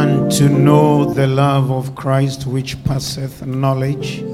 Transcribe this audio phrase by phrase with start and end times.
[0.00, 4.24] and to know the love of Christ which passeth knowledge,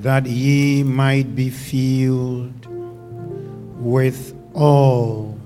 [0.00, 2.66] that ye might be filled
[3.80, 5.38] with all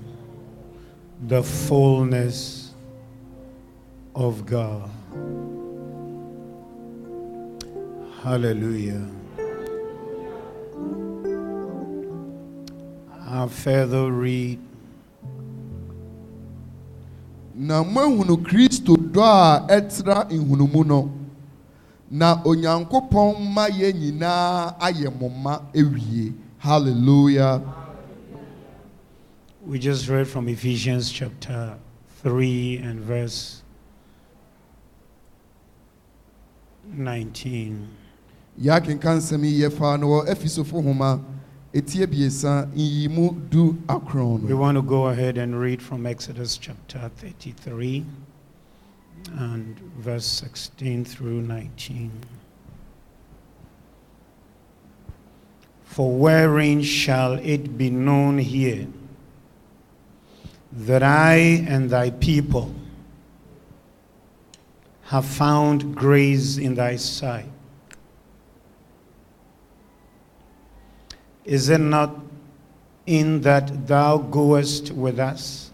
[1.27, 2.73] the fullness
[4.15, 4.89] of God.
[8.21, 9.07] Hallelujah.
[13.29, 14.66] I further read
[17.57, 21.11] na moahunu kristo dɔ a ɛtra nhunumu no.
[22.09, 26.33] Na onyankopɔn mma yɛn nyinaa ayɛ mo mma awie.
[26.59, 27.61] Hallelujah.
[29.65, 31.77] We just read from Ephesians chapter
[32.23, 33.63] 3 and verse
[36.93, 37.87] 19.
[38.61, 41.19] yɛakenka nsɛm yi yɛfa no wɔ efisofo homa
[44.41, 48.03] We want to go ahead and read from Exodus chapter 33
[49.37, 52.11] and verse 16 through 19.
[55.83, 58.87] For wherein shall it be known here
[60.71, 61.35] that I
[61.67, 62.73] and thy people
[65.03, 67.51] have found grace in thy sight?
[71.47, 72.13] Is it not
[73.05, 75.71] in that thou goest with us?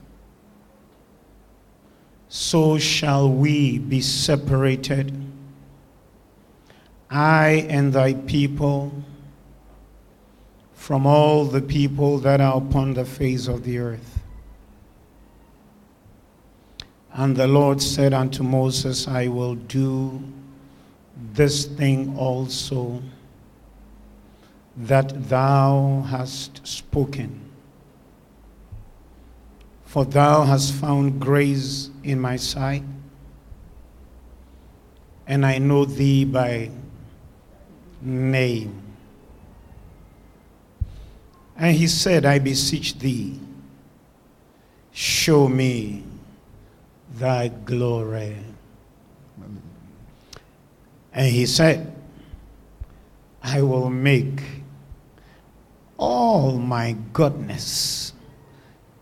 [2.30, 5.12] So shall we be separated,
[7.10, 8.94] I and thy people,
[10.76, 14.20] from all the people that are upon the face of the earth.
[17.14, 20.24] And the Lord said unto Moses, I will do
[21.34, 23.02] this thing also
[24.76, 27.40] that thou hast spoken.
[29.86, 32.84] For thou hast found grace in my sight,
[35.28, 36.72] and I know thee by
[38.02, 38.82] name.
[41.56, 43.40] And he said, I beseech thee,
[44.92, 46.04] show me
[47.14, 48.36] thy glory.
[51.14, 51.96] And he said,
[53.44, 54.42] I will make
[55.98, 58.14] all my goodness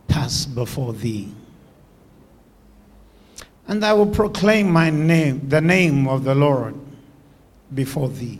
[0.08, 1.30] pass before thee.
[3.68, 6.76] And I will proclaim my name, the name of the Lord,
[7.74, 8.40] before thee.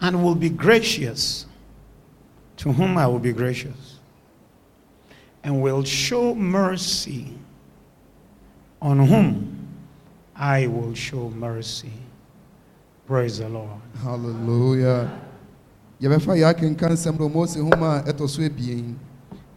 [0.00, 1.46] And will be gracious
[2.58, 3.98] to whom I will be gracious.
[5.42, 7.32] And will show mercy
[8.82, 9.68] on whom
[10.34, 11.92] I will show mercy.
[13.06, 13.80] Praise the Lord.
[14.02, 15.25] hallelujah
[16.00, 18.94] yɛbɛfa yɛakenka nsɛm no mose homa a ɛtɔ so ebien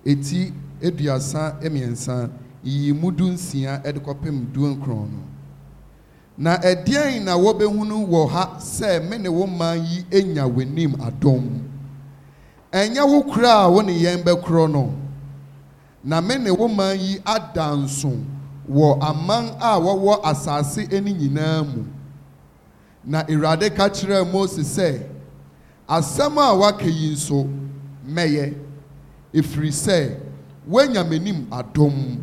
[0.06, 2.30] eti eduasa mmiɛnsa
[2.64, 5.24] nyiyimu du nsia ɛde kɔpem du nkron no.
[6.38, 11.62] Na ɛdeɛn na wɔbɛhunu wɔ ha sɛ me ne wo man yi enya w'anim adom
[12.72, 14.94] ɛnyɛ wo kura a wo ne yɛn bɛkorɔ no?
[16.04, 18.14] Na me ne wo man yi ada nso
[18.72, 21.84] wɔ aman a wɔwɔ asase ani nyinaa mu.
[23.04, 25.02] Na awurade ka kyerɛɛ mose sɛ
[25.90, 27.48] asɛm a waka yi nso
[28.16, 28.46] mɛyɛ.
[29.34, 30.18] Ɛfiri sɛ
[30.68, 32.18] woanya m'anim adom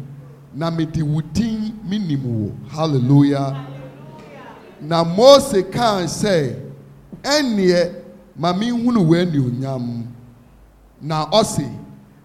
[0.54, 2.52] na mede wo din menim wo.
[2.70, 3.66] Halleluya
[4.80, 6.54] na mose kaa sɛ
[7.22, 7.92] ɛnneɛ
[8.36, 10.04] ma menhunu w'anuonyam.
[11.02, 11.68] Na ɔse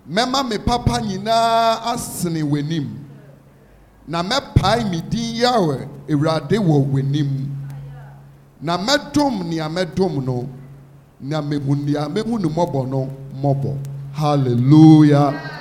[0.09, 2.88] mɛma me papa nyinaa asene w'anim
[4.08, 7.47] na mɛpae me din yawɛ awurade wɔ w'anim
[8.62, 10.47] na mɛdom nea mɛdom no.
[14.13, 15.51] Hallelujah.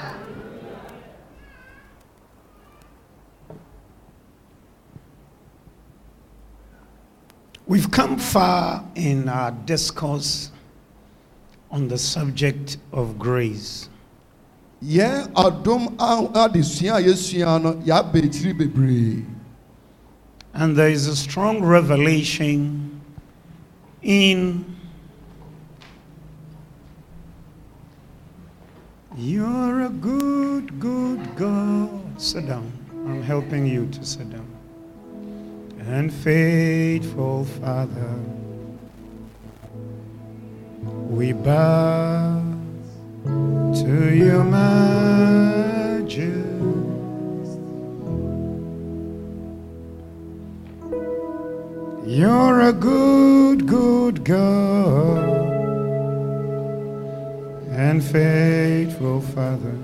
[7.66, 10.50] We've come far in our discourse
[11.70, 13.88] on the subject of grace.
[14.82, 19.24] yɛn adom a- adesua a yɛsua no yɛaba akyiri bebree.
[20.54, 23.00] And there is a strong revelation
[24.02, 24.64] in
[29.22, 32.18] You're a good, good God.
[32.18, 32.72] Sit down.
[32.90, 34.46] I'm helping you to sit down.
[35.80, 38.14] And faithful Father,
[41.10, 42.42] we bow
[43.26, 44.80] to your majesty.
[52.06, 55.39] You're a good, good God
[57.80, 59.74] and faithful Father.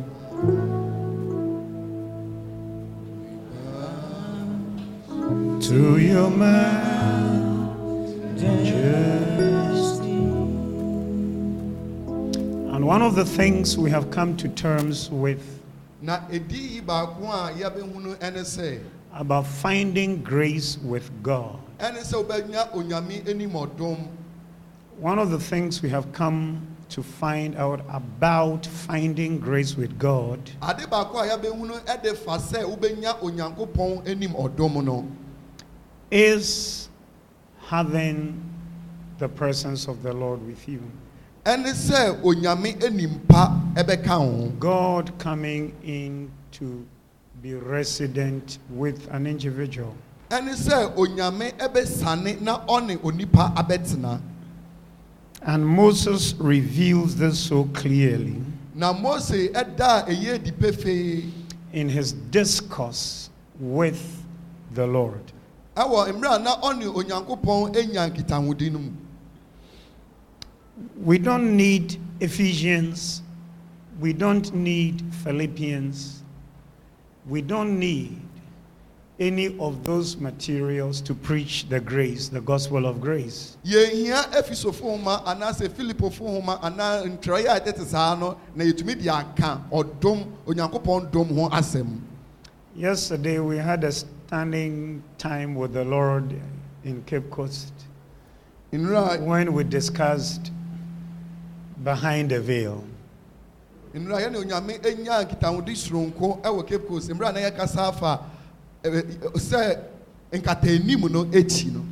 [5.69, 6.67] To your majesty.
[12.75, 15.63] And one of the things we have come to terms with
[19.15, 21.59] about finding grace with God.
[24.99, 30.39] One of the things we have come to find out about finding grace with God
[30.63, 35.07] ade baako a yɛbɛhunu ɛde fa sɛ wobɛnya onyankopɔn anim ɔdom no
[36.11, 36.89] is
[37.67, 38.43] having
[39.19, 40.83] the presence of the Lord with you.
[41.45, 46.87] ɛne sɛ onyame anim pa ɛbɛka ho God coming in to
[47.43, 49.95] be resident with an individual.
[50.31, 54.21] ɛne sɛ onyame ɛbɛsane na ɔne onipa abɛtena
[55.47, 58.43] And Moses reveals this so clearly
[58.75, 61.33] na mose ɛda a ɛyɛ pefee.
[61.73, 63.29] in his discourse
[63.61, 64.25] with
[64.75, 65.33] the Lord.
[65.77, 68.93] ɛwɔ mmerɛ na ɔne onyankopɔn anya nkitahodi mu.
[71.03, 73.23] We don't need Ephesians,
[74.01, 76.23] we don't need Philippians,
[77.27, 78.21] we don't need
[79.19, 83.57] any of those materials to preach the grace, the gospel of grace.
[83.65, 89.09] yɛhia efisofo homa anaasɛ filipofo homa anaa ntwerɛeɛ a ɛtete saa no na yɛtumi de
[89.09, 91.99] aka ɔdom onyankopɔn dom ho asɛm
[92.75, 96.35] Yesterday we had a standing time with the Lord
[96.85, 97.73] in Cape Coast
[98.71, 100.51] when we discussed
[101.83, 102.85] behind the veil.
[103.95, 108.21] nnura yɛne onyame anya nkitahodi soronko ɛwɔ cape coast mmerɛ a na yɛkasa afa
[108.83, 109.03] ɛ,
[109.35, 109.79] sɛ
[110.33, 111.85] nkataanim no akyi no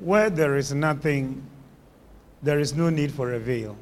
[0.00, 1.42] Where there is nothing,
[2.42, 3.76] there is no need for a veil.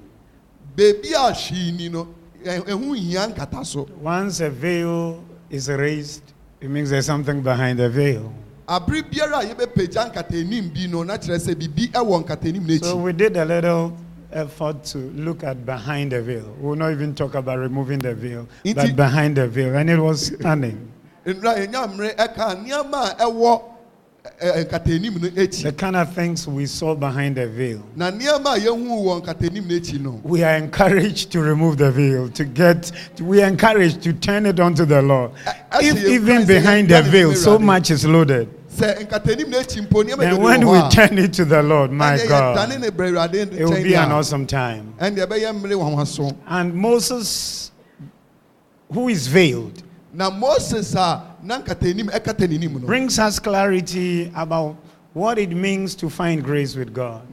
[0.77, 2.09] beebi a hwee ni no
[2.45, 6.23] ɛ- ɛho nhia nkata so Once a veil is raised,
[6.61, 8.33] it means there's something behind the veil.
[8.69, 12.97] abere biara a yɛbɛpagya nkataanim bi no na kyerɛ sɛ biribi ɛwɔ nkataanim no So
[12.97, 13.97] akyi we did a little
[14.33, 16.55] effort to look at behind the veil.
[16.59, 19.75] We'll not even talk about removing the veil, but behind the veil.
[19.77, 20.89] And it was stunning.
[21.27, 23.63] Nnura yɛnya mmerɛ ɛka nneɛma a ɛwɔ
[24.41, 27.83] ɛ, ɛ, nkataanim no akyi The kind of things we saw behind the veil.
[27.97, 30.21] na nneɛma a yɛhu wɔ nkataanim no akyi no.
[30.25, 32.91] We are encouraged to remove the veil, to get,
[33.21, 35.33] we are encouraged to turn it onto the Lord.
[35.75, 40.19] If even behind the veil, so much is loaded, sɛ nkataanim no akyi mpo nneɛma
[40.19, 43.83] then when we turn it to the Lord, my God, ne brɛ Awurade it will
[43.83, 44.95] be an awesome time.
[45.01, 47.71] ɛnneɛ ɛbɛyɛ mmere nwanwaso And Moses,
[48.93, 54.31] who is veiled, na moses ah, a na nkataanim ɛkata n'anim no brings us clarity
[54.35, 54.77] about
[55.15, 57.27] what it means to find grace with God.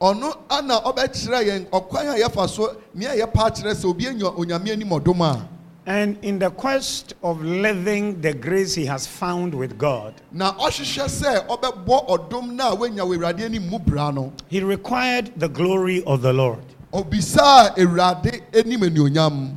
[0.00, 4.70] ɔno ana ɔbɛkyerɛ yɛn ɔkwan a yɛfa so nea yɛpa akyerɛ sɛ obi anya onyame
[4.72, 5.48] anim ɔdom a
[5.88, 11.06] And in the quest of living the grace he has found with God, na ɔhwehwɛ
[11.06, 15.48] sɛ ɔbɛbɔ ɔdom no a wanya wɔ awurade anim mu bra no he required the
[15.48, 16.64] glory of the Lord.
[16.92, 19.54] ɔbisaa awurade anim anuonyam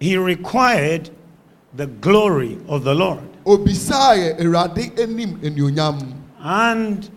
[0.00, 1.10] He required
[1.78, 3.20] the glory of the Lord.
[3.46, 7.08] obisaa yɛ awurade anim anuonyam And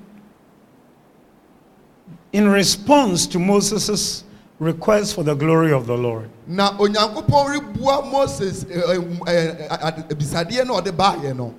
[2.32, 4.24] in response to Moses'
[4.60, 6.68] request for the glory of the Lord, eh, eh,
[9.28, 9.68] eh,
[10.78, 11.54] ɔde baeɛ no.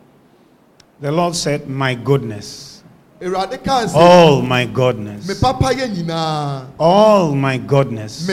[1.00, 2.84] the Lord said, My goodness,
[3.20, 6.66] awurade kaa sɛ all my goodness, papa yɛ nyinaa.
[6.78, 8.26] All my goodness,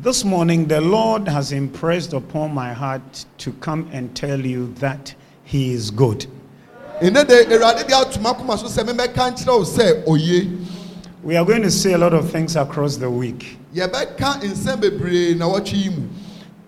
[0.00, 5.14] This morning, the Lord has impressed upon my heart to come and tell you that
[5.44, 6.26] He is good.
[7.02, 10.48] ɛnɛ de awurade de atoma koma so sɛ memɛka nkyerɛ wo sɛ oye
[11.24, 13.58] We are going to say a lot of things across the week.
[13.74, 16.08] yɛbɛka nsɛm bebree na wɔtwe yi mu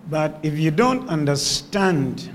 [0.09, 2.29] But if you don't understand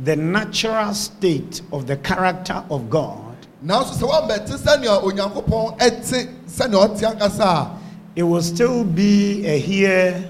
[0.00, 6.88] the natural state of the character of God, nanso sɛ woambɛte sɛnea onyankopɔn ɛte sɛnea
[6.88, 7.70] ɔte ankasa a
[8.16, 10.24] it will still be a hear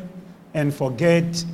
[0.54, 1.44] and forget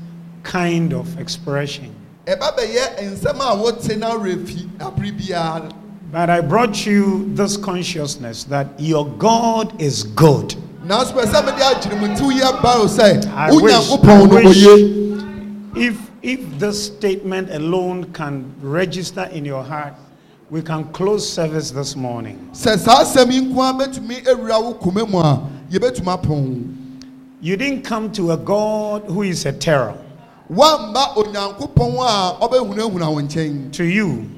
[0.43, 1.93] kind of expression.
[2.27, 5.71] ɛba bɛyɛ nsɛm a wote na werɛ fi abere biara
[6.13, 10.55] But I brought you this consciousness that your God is good.
[10.87, 14.29] nanso pɛ sɛ mede agyere mu tiw yi aba wo sɛ I wo wish, nyankopɔn
[14.31, 19.93] no I wish oye if, if this statement alone can register in your heart,
[20.49, 22.49] we can close service this morning.
[22.53, 26.75] sɛ saa asɛm yi nko a bɛtumi awura wo koma mu a yɛbɛtumi apɔn
[27.43, 29.95] You didn't come to a God who is a terror.
[30.51, 34.31] woamba onyankopɔn a ɔbɛhunahuna wo nkyɛn To you,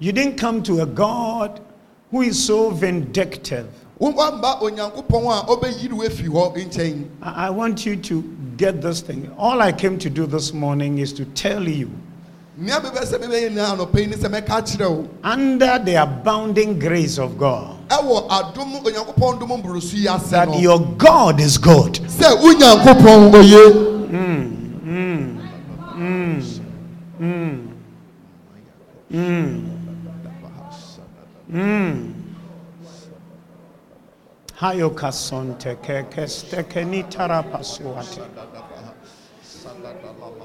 [0.00, 1.60] you didn't come to a God
[2.10, 3.68] who is so vindictive.
[3.98, 8.22] Wamba onyankopɔn a ɔbɛyiri wo afiri hɔ nkyɛn I want you to
[8.56, 9.30] get this thing.
[9.38, 11.90] All I came to do this morning is to tell you.
[12.56, 15.08] Nea bɛbɛ sɛ bɛbɛyɛ nyinaa anɔpa yi ne sɛ mɛka kyerɛ wo.
[15.22, 20.80] Under the abounding grace of God ɛwɔ adom onyankopɔn dom mboroso yi ase that your
[20.98, 21.94] God is good.
[22.08, 23.30] sɛ wo nyankopɔn
[34.62, 38.22] oye Hayoka sonte keke steke ni tarapasuate.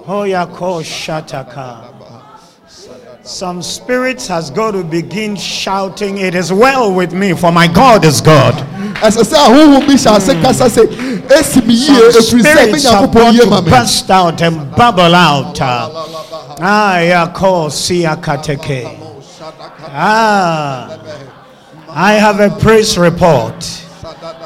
[0.05, 1.95] Hoyako shataka.
[3.23, 8.05] Some spirits has got to begin shouting, It is well with me, for my God
[8.05, 8.53] is God.
[8.99, 10.87] ɛsɛ sɛ ahohom bi hyɛ ase kasa sɛ
[11.29, 14.11] esi mi yie Some efiri sɛ me spirits have nyankopɔn yie ma got to burst
[14.11, 15.61] out and bubble out.
[15.61, 18.97] Ah, yako siakateke.
[19.93, 20.97] Ah,
[21.89, 23.85] I have a praise report.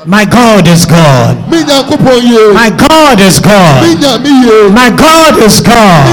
[0.06, 1.38] My God is God.
[1.50, 3.84] me nyankopɔn yie My God is God.
[4.74, 6.06] My God is God.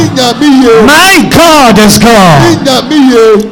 [0.87, 2.41] My God is God.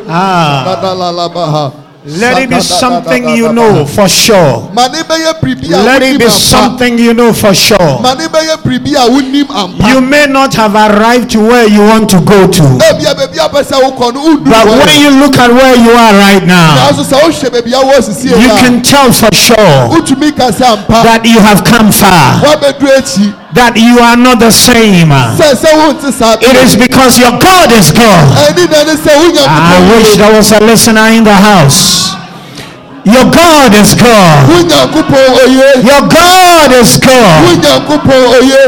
[0.08, 4.70] Ah, let it be something you know for sure.
[4.72, 8.00] ma ne bɛyɛ biribi a Let it wonim be ampa something you know for sure.
[8.00, 11.80] ma ne bɛyɛ biribi a wonim ampa You may not have arrived to where you
[11.80, 14.88] want to go to, ebia baabi a pɛ sɛ wokɔ no wondu but hɔ when
[14.88, 15.00] yɛ.
[15.02, 18.24] you look at where you are right now, nanso sɛ wohwɛ baabi a wɔ sisi
[18.30, 21.92] you yɛ a can tell for sure wotumi ka sɛ ampa that you have come
[21.92, 25.08] far, woabɛduru akyi that you are not the same.
[25.08, 28.28] sɛ sɛ wonte saa It is because your God is God.
[28.48, 32.12] ɛne na ne sɛ wo I wish there was a listener in the house.
[33.04, 34.48] Your God is God.
[34.48, 37.40] wo nyankopɔn oye Your God is God.
[38.36, 38.64] oye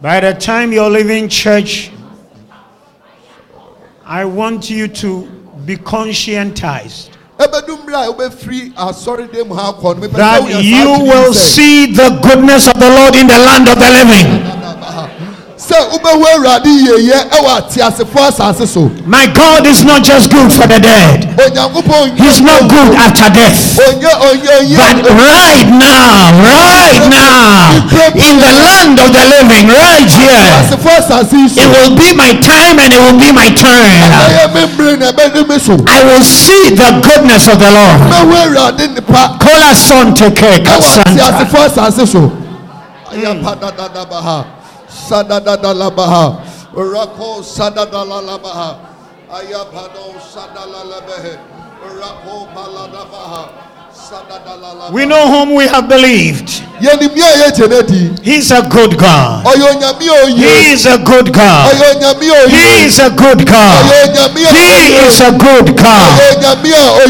[0.00, 1.90] By the time you're leaving church,
[4.06, 5.22] I want you to
[5.64, 7.08] be conscientized
[7.38, 11.86] ɛbɛdu mmerɛ a wobɛfiri asɔredan mu ha akɔ no mepɛ sɛ that you will see
[11.92, 15.33] the goodness of the Lord in the land of the living.
[15.56, 18.90] Sɛ wobɛhu awurade yieyɛ ɛwɔ ateasefoɔ asase so.
[19.06, 21.30] My God is not just good for the dead,
[22.18, 23.76] He's not good after death.
[23.78, 27.86] But right now, right now,
[28.18, 31.62] in the land of the living, right here, ateasefoɔ asase so.
[31.62, 34.10] it will be my time and it will be my turn.
[34.10, 35.78] ɛyɛ me mmere na ɛbɛde me so.
[35.86, 38.00] I will see the goodness of the Lord.
[38.10, 39.38] mɛhu awurade nipa.
[39.38, 40.14] Kola son
[44.94, 46.38] sadadadalabaha.
[46.74, 48.78] Rako sadadalalabaha.
[49.34, 51.34] Ayapado sadalalabehe.
[51.84, 53.73] Rako baladabaha
[54.92, 56.60] We know whom we have believed.
[56.76, 57.80] yɛnim yɛ a yɛgye no
[58.20, 59.46] He's a good God.
[60.36, 61.72] He is a good God.
[61.72, 63.80] He is a good God.
[63.88, 66.12] He is a good God.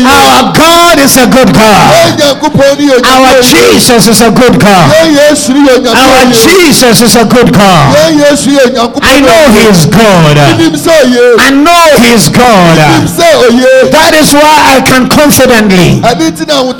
[0.06, 1.90] Our God is a good God.
[1.94, 4.86] yɛn nyankopɔn ne yɛ onyame Our Jesus is a good God.
[4.94, 7.96] yɛn yesu ne yɛ onyame Our Jesus is a good God.
[7.96, 10.36] yɛn yesu yɛ nyankopɔn I know He is good.
[10.62, 12.78] nim sɛ oye I know He is good.
[13.90, 16.00] That is why I can confidently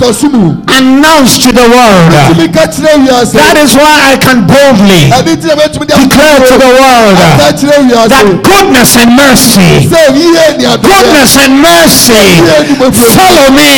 [0.05, 2.11] ɛne nti na ahotɔso mu announce to the world.
[2.29, 5.93] tumi ka kyerɛ wiase That is why I can boldly ɛne nti na bɛtumi de
[5.95, 10.83] declare to the world ka kyerɛ wiase that goodness and mercy, sɛ yie ne adɔyɛ
[10.83, 13.71] goodness and mercy yie ni mo firi follow me.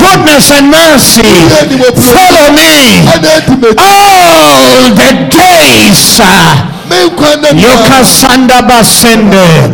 [0.00, 2.72] Goodness and mercy yie ni mo firi follow me.
[3.78, 6.20] All the days.
[6.20, 6.54] Uh,
[6.88, 9.70] me nkwa ne Yoka sanda basende.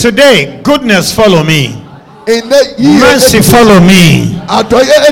[0.00, 1.76] Today, goodness follow me.
[2.78, 4.40] Mercy follow me.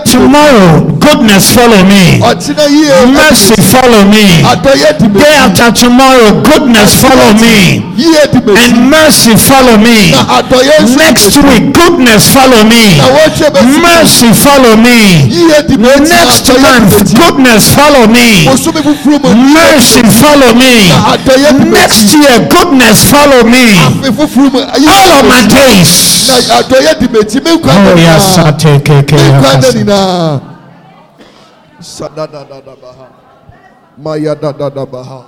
[0.07, 2.21] Tomorrow, goodness follow me.
[2.21, 4.43] Mercy follow me.
[4.45, 7.81] adɔyɛ di me Day after tomorrow, goodness follow me.
[7.97, 10.11] yie di me And mercy follow me.
[10.13, 12.99] na adɔyɛ nso Next week, goodness follow me.
[12.99, 14.99] na wɔkyɛ bɛ si Mercy follow me.
[15.33, 18.45] yie di me ti na Next month, me goodness follow me.
[18.47, 20.89] bosomi fufuru mu Mercy follow me.
[20.89, 23.65] na adɔyɛ me Next year, goodness follow me.
[23.81, 26.29] afe fufuru mu ayi All of my days.
[26.59, 30.49] adɔyɛ di me ti me nkwa Oh, yes, I take it.
[33.97, 35.25] Maya dadadabaha.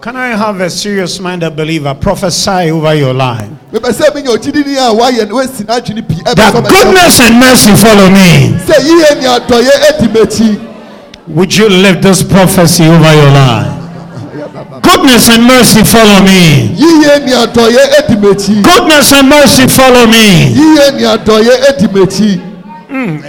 [0.00, 3.48] Can I have a serious minded believer prophesy over your life?
[3.72, 7.74] mepɛ sɛ menya ogyidini a wayɛ no wasi n'adwene pii ɛbɛ That goodness and mercy
[7.76, 8.56] follow me.
[8.66, 10.68] sɛ yie ne adɔyɛ adi m'akyi
[11.28, 13.81] Would you lift this prophecy over your life?
[14.82, 16.70] Goodness and mercy follow me.
[16.76, 20.52] yíyẹ ni àdọ̀yẹ edi m'ekyi Goodness and mercy follow me.
[20.54, 22.40] yíyẹ ni àdọ̀yẹ edi m'ekyi.
[22.88, 23.22] Hmm.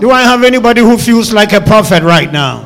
[0.00, 2.64] Do I have anybody who feels like a prophet right now?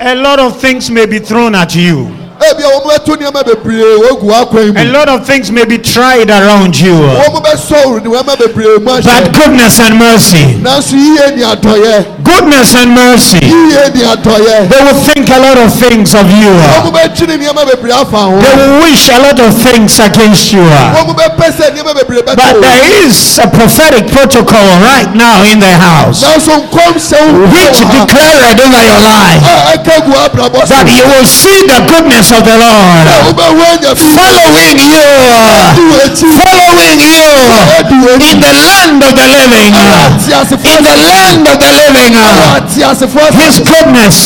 [0.00, 2.10] A lot of things may be thrown at you.
[2.42, 6.30] A wɔn bɛto nneɛma bebree wogu akwan A mu lot of things may be tried
[6.30, 6.94] around you.
[6.94, 12.94] wɔn bɛsɔw nneɛma bebree mu But goodness and mercy, nanso yíyẹ ni àdọ̀yẹ goodness and
[12.94, 16.50] mercy, yíyẹ ni àdọ̀yẹ they will think a lot of things of you.
[16.50, 20.62] wɔn bɛtwene nneɛma bebree afa ho They will wish a lot of things against you.
[20.62, 25.60] wɔn bɛpɛ sɛ nneɛma bebree bɛtɔ But there is a prophetic protocol right now in
[25.60, 26.22] the house.
[26.22, 29.42] Nanso nkɔm sɛw which declared over your life.
[29.46, 33.04] a ɛka gu abrabɔ so that you will see the goodness of the Lord.
[33.28, 35.08] Wobɛhu anya fi following you,
[35.76, 37.28] di wɔ akyi following you.
[37.78, 39.72] Adi wɔ akyi in the land of the living.
[39.72, 42.12] In the land of the living,
[43.36, 44.16] His goodness,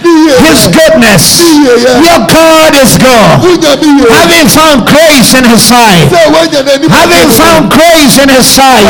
[0.00, 1.24] His goodness.
[1.60, 3.40] Your God is God.
[3.44, 8.16] wonya mi yie Having found grace in His sight, sɛ woanya n'anim having found grace
[8.18, 8.86] in His sight,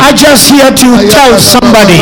[0.00, 1.96] I just here to tell somebody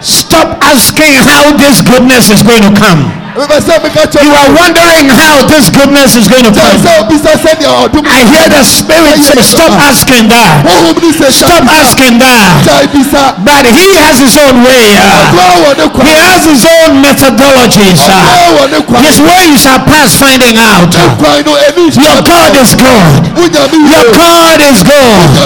[0.00, 3.25] stop asking how this goodness is going to come.
[3.36, 6.72] You are wondering how this goodness is going to come.
[8.08, 10.64] I hear the Spirit say, Stop asking that.
[11.36, 12.56] Stop asking that.
[13.44, 14.96] But He has His own way.
[14.96, 15.36] uh,
[16.00, 18.00] He has His own methodologies.
[18.08, 20.88] uh, His ways are past finding out.
[21.92, 22.96] Your God is mi
[23.92, 25.44] Your God is wonya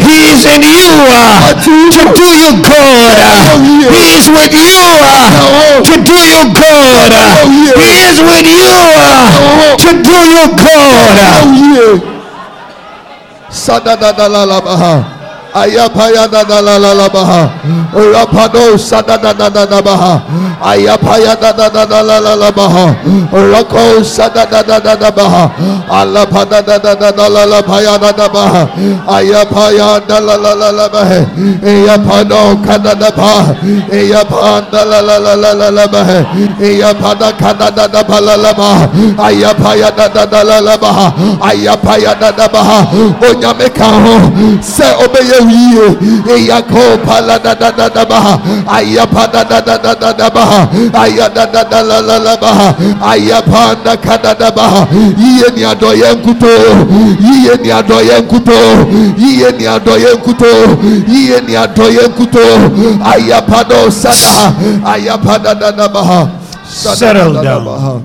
[0.00, 1.52] He is in you uh,
[1.92, 3.12] to do you good.
[3.92, 4.72] He is with you
[5.84, 7.12] to do you good.
[7.26, 10.86] He is with you uh, to do you good.
[15.56, 15.64] Uh.
[15.66, 17.48] yie sadadadalalabaha
[17.96, 20.20] ayapayadadalalabaha rapado sadadadadadabaha
[20.62, 22.94] ayapayadadadalalabaha.
[23.32, 25.50] Rako sadadadadadabaha
[25.90, 28.68] alapadadadadalalapayadadabaha
[29.08, 31.26] ayapayadalalabaha
[31.62, 33.54] eyapado kadadabaha
[33.92, 36.24] eyapadalalalalabaha
[36.60, 38.88] eyapadakadadadabalalabaha
[39.28, 41.12] ayapayadadadalalabaha.
[41.40, 42.86] Ayapayadadabaha.
[43.26, 44.14] Onyame ka ho
[44.62, 45.45] sɛ ɔbɛyɛ wo yie eyako
[47.06, 48.34] paladadadadabaha
[48.76, 50.60] ayapadadadadadabaha
[51.02, 52.68] ayadadadalalalabaha
[53.10, 54.80] ayapandakadadabaha
[55.18, 56.68] yie ni adɔyɛ nkutoo
[57.26, 58.70] yie ni adɔyɛ nkutoo
[59.18, 60.62] yie ni adɔyɛ nkutoo
[61.08, 62.54] yie ni adɔyɛ nkutoo
[63.12, 64.52] ayapado sadaha
[64.84, 66.28] ayapadadadabaha
[66.68, 68.04] Settle down.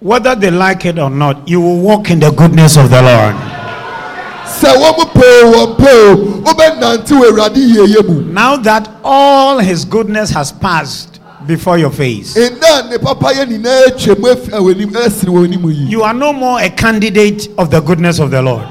[0.00, 3.34] Whether they like it or not, you will walk in the goodness of the Lord.
[8.32, 13.86] Now that all His goodness has passed before your face, nna ne papa yɛ nyinaa
[13.86, 15.86] atwa mu afi w'anim asiri wɔn anim yi.
[15.86, 18.66] you are no more a candidate of the goodness of the Lord.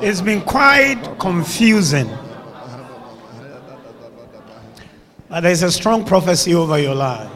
[0.00, 2.08] It's been quite confusing.
[5.28, 7.30] But there's a strong prophecy over your life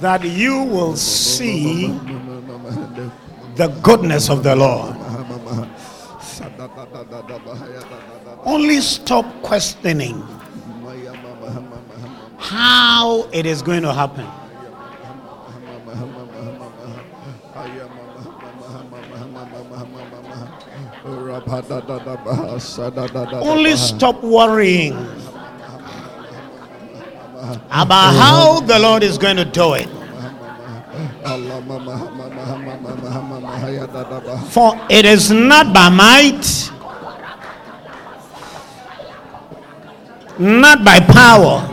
[0.00, 1.88] that you will see
[3.56, 5.01] the goodness of the Lord.
[8.44, 10.22] Only stop questioning
[12.38, 14.26] how it is going to happen.
[23.42, 24.94] Only stop worrying
[27.70, 29.88] about how the Lord is going to do it.
[34.50, 36.70] For it is not by might,
[40.38, 41.68] not by power.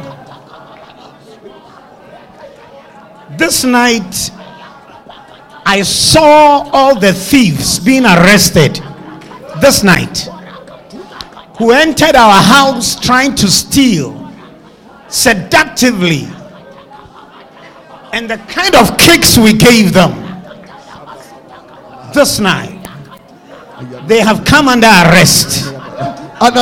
[3.37, 4.31] This night,
[5.65, 8.81] I saw all the thieves being arrested.
[9.61, 10.27] This night,
[11.57, 14.31] who entered our house trying to steal
[15.09, 16.27] seductively
[18.13, 20.13] and the kind of kicks we gave them
[22.13, 22.75] this night.
[24.07, 25.73] They have come under arrest.
[26.41, 26.55] And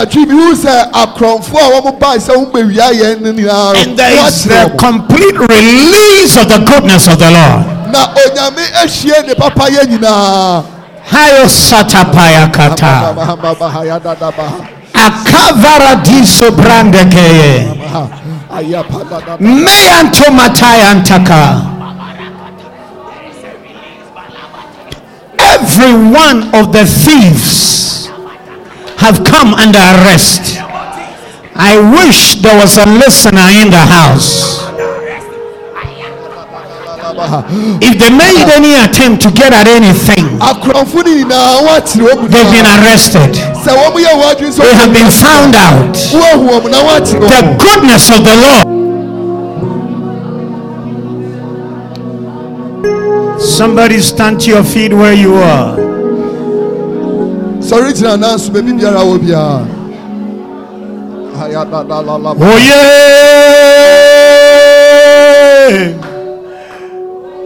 [3.97, 7.65] there is the complete release of the goodness of the Lord.
[11.07, 13.15] Hayo satapaya kata.
[14.93, 17.67] Akavara diso brandekeye.
[25.39, 28.07] Every one of the thieves
[28.97, 30.57] have come under arrest.
[31.55, 34.66] I wish there was a listener in the house.
[37.81, 40.37] If they made any attempt to get at anything,
[42.29, 43.33] they've been arrested.
[43.33, 45.93] They have been found out.
[45.93, 48.87] The goodness of the Lord.
[53.41, 55.75] Somebody stand to your feet where you are.
[57.61, 59.17] Sorry, announce baby biara wo
[62.39, 62.57] Oh,
[65.69, 66.06] yeah.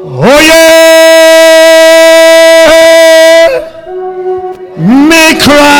[0.03, 0.61] Oye
[5.09, 5.77] Mikra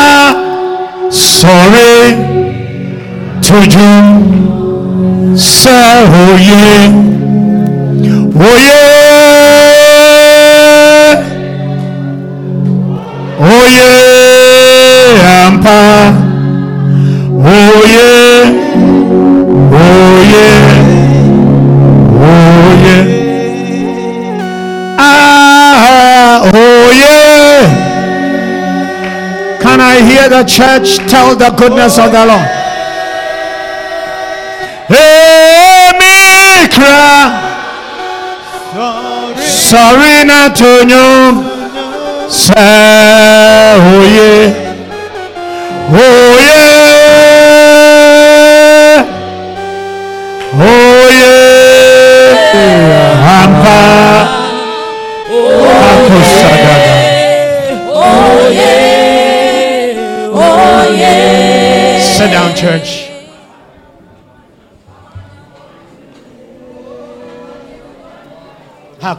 [1.10, 2.16] sọ̀rẹ́
[6.22, 6.86] oh yeah,
[8.46, 9.01] oh yeah.
[30.56, 32.62] Church tell the goodness of the Lord?
[39.72, 42.28] Sorry not to know.
[42.30, 44.61] Say, oh yeah.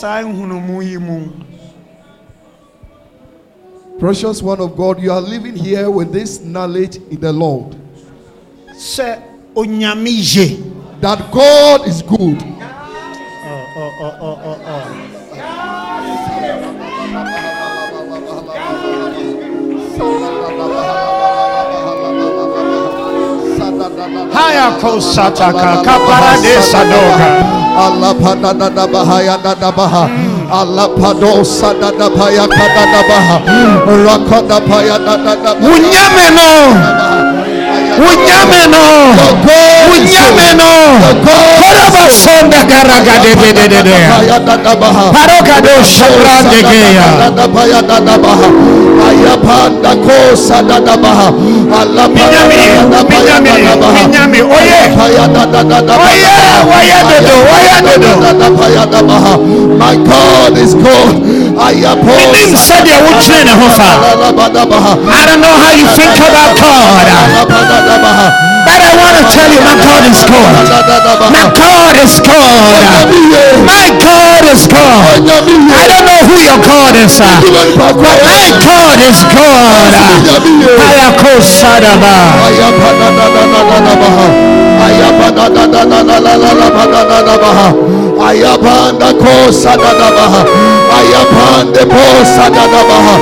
[0.00, 1.28] ɛwɔ saa nhunumu yi mu
[3.98, 7.76] Precious one of God, you are living here with this knowledge in the Lord.
[8.72, 9.20] Sɛ
[9.54, 10.56] onyame ye
[11.02, 12.42] that God is good.
[13.82, 14.56] Oh, oh, oh,
[24.32, 30.04] haya kosataka kaparade sadoga Allah pada dada bahaya dada baha
[30.52, 33.36] Allah padosa dada bahaya kada dada baha
[34.04, 36.52] rakoda bahaya dada dada unyameno!
[38.00, 38.86] Unyameno
[39.92, 40.72] unyameno
[42.12, 43.82] sonda karaga de de de de
[45.14, 45.74] paroka do
[46.70, 47.06] geya.
[51.00, 51.28] Baha
[51.80, 52.56] alla pinyami
[54.42, 55.24] oye oye
[56.76, 56.98] oye
[57.54, 57.74] oye
[59.78, 61.14] my god is good.
[62.06, 63.90] Menim sɛdeɛ wokyerɛ ne ho fa
[65.10, 67.06] I don't know how you think about God
[68.66, 70.68] but I want to tell you my God is God.
[71.32, 72.70] my God is God.
[73.66, 75.26] my God is God.
[75.74, 79.90] I don't know who your God is but my God is good
[80.80, 82.14] Hayakosadaba
[88.30, 90.42] ayabanda kosa dadabaha
[90.98, 93.14] ayabande posa dadabaha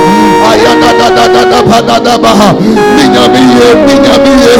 [0.51, 2.49] ayadadadadadabadadabaha
[2.97, 4.53] minyamiye minyamiye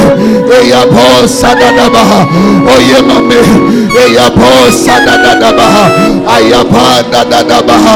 [0.59, 2.19] eyaposa dadabaha
[2.75, 3.39] oyemame
[4.05, 5.85] eyaposa dadadabaha
[6.35, 7.95] ayabanda dadabaha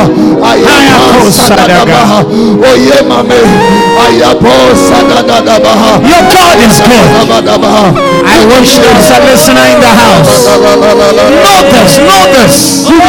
[0.52, 2.20] ayaposa dadabaha
[2.72, 3.39] oyemame
[4.06, 7.08] ayaposa dadadabaha your God is good
[8.26, 10.46] I wish there's a listener in the house
[11.44, 12.99] notice notice Know this, know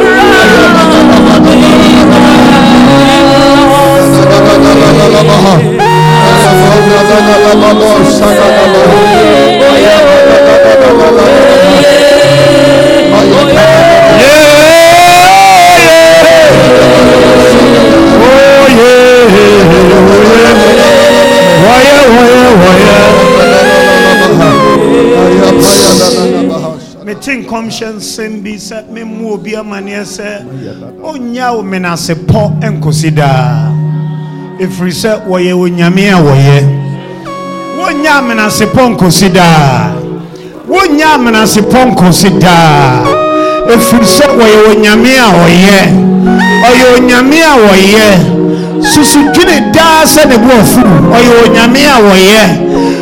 [9.61, 10.09] Oh yeah.
[21.65, 23.18] Wire, wire, wire.
[27.05, 30.29] Mete nkɔmhyɛ nsɛm bi sɛ memmu obi amanneɛ sɛ
[31.03, 33.73] ɔnnya wo menasepɔ nkosi daa
[34.61, 36.59] ɛfiri sɛ wɔyɛ onyame a wɔyɛ
[37.79, 39.93] wonnya amenasepɔ nkosi daa
[40.69, 43.05] wonnya amenasepɔ nkosi daa
[43.73, 45.79] ɛfiri sɛ wɔyɛ onyame a ɔyɛ
[46.69, 48.07] ɔyɛ onyame a wɔyɛ
[48.83, 52.43] susudwene daa sɛ ne bo afuru ɔyɛ onyame a wɔyɛ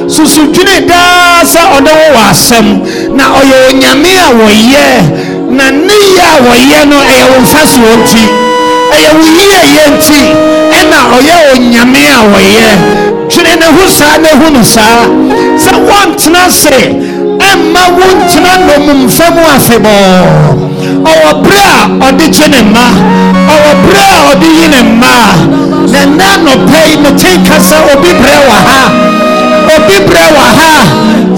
[0.08, 2.66] susudwene daa sɛ ɔde wo wɔ asɛm.
[3.16, 4.84] Na ɔyɛ onyame a wɔyɛ.
[5.56, 8.22] Na ne yie a wɔyɛ no ɛyɛ wo mfasoɔ nti.
[8.94, 10.20] Ɛyɛ wo yieyɛ nti.
[10.78, 12.68] Ɛna ɔyɛ onyame a wɔyɛ.
[13.30, 15.06] Twene ne ho saa ne hu no saa.
[15.62, 16.76] Sɛ wɔntena se
[17.48, 20.56] ɛmma wontena nnomumfa mu afebɔɔ.
[21.10, 22.86] Ɔwɔ berɛ a ɔde gye ne mma.
[23.52, 25.14] Ɔwɔ berɛ a ɔde yi ne mma.
[25.92, 29.15] Na nna nɔpɛ yi mete nka sɛ obi berɛ wɔ ha
[29.86, 30.70] obi berɛ wɔ ha.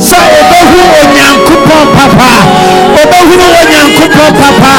[0.09, 2.31] Sɛ ɔbɛhu onyankopɔn papa.
[3.03, 4.73] Ɔbɛhunu onyankopɔn papa.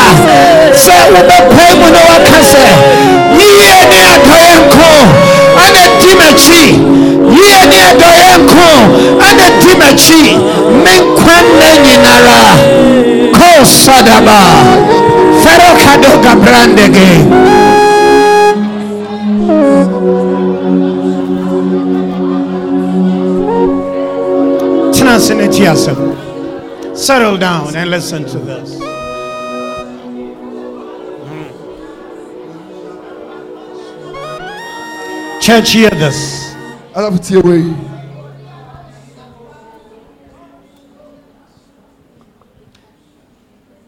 [0.83, 2.63] Sɛ wobɛpae mu na waka sɛ
[3.39, 4.89] yie ne adɔeɛ nko
[5.63, 6.63] ana di m'akyi.
[7.37, 8.67] Yie ne adɔeɛ nko
[9.27, 10.23] ana di m'akyi.
[10.83, 12.41] Me nkwa nna nyinara
[13.35, 14.39] ko sadaba
[15.43, 17.09] fɛrɛ kado gabrandege
[25.27, 25.75] ne tie
[26.95, 28.79] settle down and listen to this
[31.29, 31.51] Mm.
[35.41, 36.45] church hear this.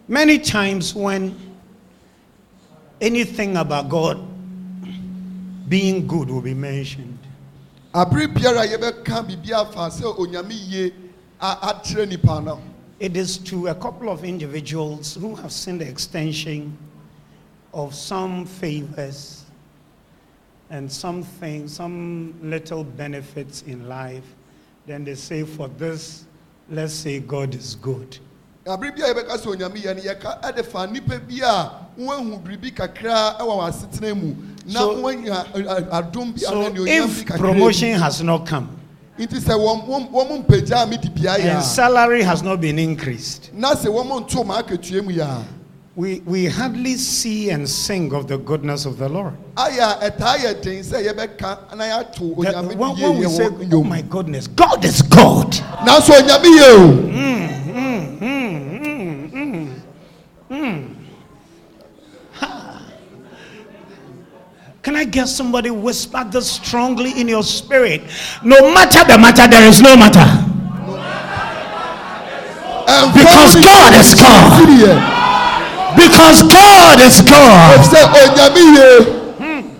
[0.08, 1.36] Many times when
[3.00, 4.20] anything about God
[5.70, 7.17] being good will be mentioned,
[11.41, 12.60] Abere biara yɛbɛka biribi afa sɛ onyame yie a- akyerɛ nipa no.
[12.99, 16.77] it is to a couple of individuals who have seen the extension
[17.73, 19.43] of some favors
[20.69, 24.23] and something, some little benefits in life.
[24.88, 26.25] Then they say, for this,
[26.69, 28.17] let's say God is good.
[28.65, 32.71] Abere biara yɛbɛka sɛ onyame yie no yɛka ɛde fa nipa bi a wɔahu biribi
[32.73, 34.36] kakra ɛwɔ wɔn asetena mu
[34.67, 38.21] na So- wɔanya ɛ- ɛ- adom bi So anaa onyam if bi kakra promotion has
[38.21, 38.69] not come
[39.21, 39.25] bi.
[39.25, 43.49] nti sɛ wɔn wɔn wɔn mpagya a mi di and salary has not been increased,
[43.53, 45.43] na sɛ wɔn nto ma akatua mu yɛ
[45.93, 49.34] we, we hardly see and sing of the goodness of the Lord.
[49.55, 51.03] ayɛ a ɛtaa yɛ den sɛ
[51.75, 55.51] na yɛato That onyame when, we say, oh my goodness, God is God.
[55.86, 56.71] nanso onyame yie
[60.47, 60.97] o
[64.84, 68.02] Can I get somebody whisper this strongly in your spirit?
[68.44, 70.26] No matter the matter, there is no matter.
[72.88, 74.52] Ɛmfa Because God is God.
[75.96, 77.80] Because God is God.
[77.86, 79.78] sɛ onyame yie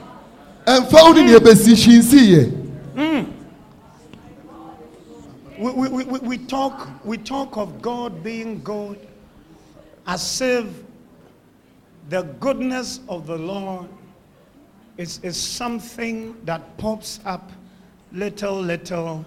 [0.66, 2.58] ɛmfa wo ne nea bɛsi
[5.58, 8.98] We, we, we, we- talk, we talk of God being good
[10.08, 10.66] as if
[12.10, 13.88] the goodness of the Lord
[15.02, 17.52] is, is something that pops up
[18.12, 19.26] little, little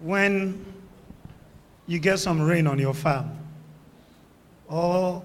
[0.00, 0.64] when
[1.86, 3.30] you get some rain on your farm
[4.68, 5.22] or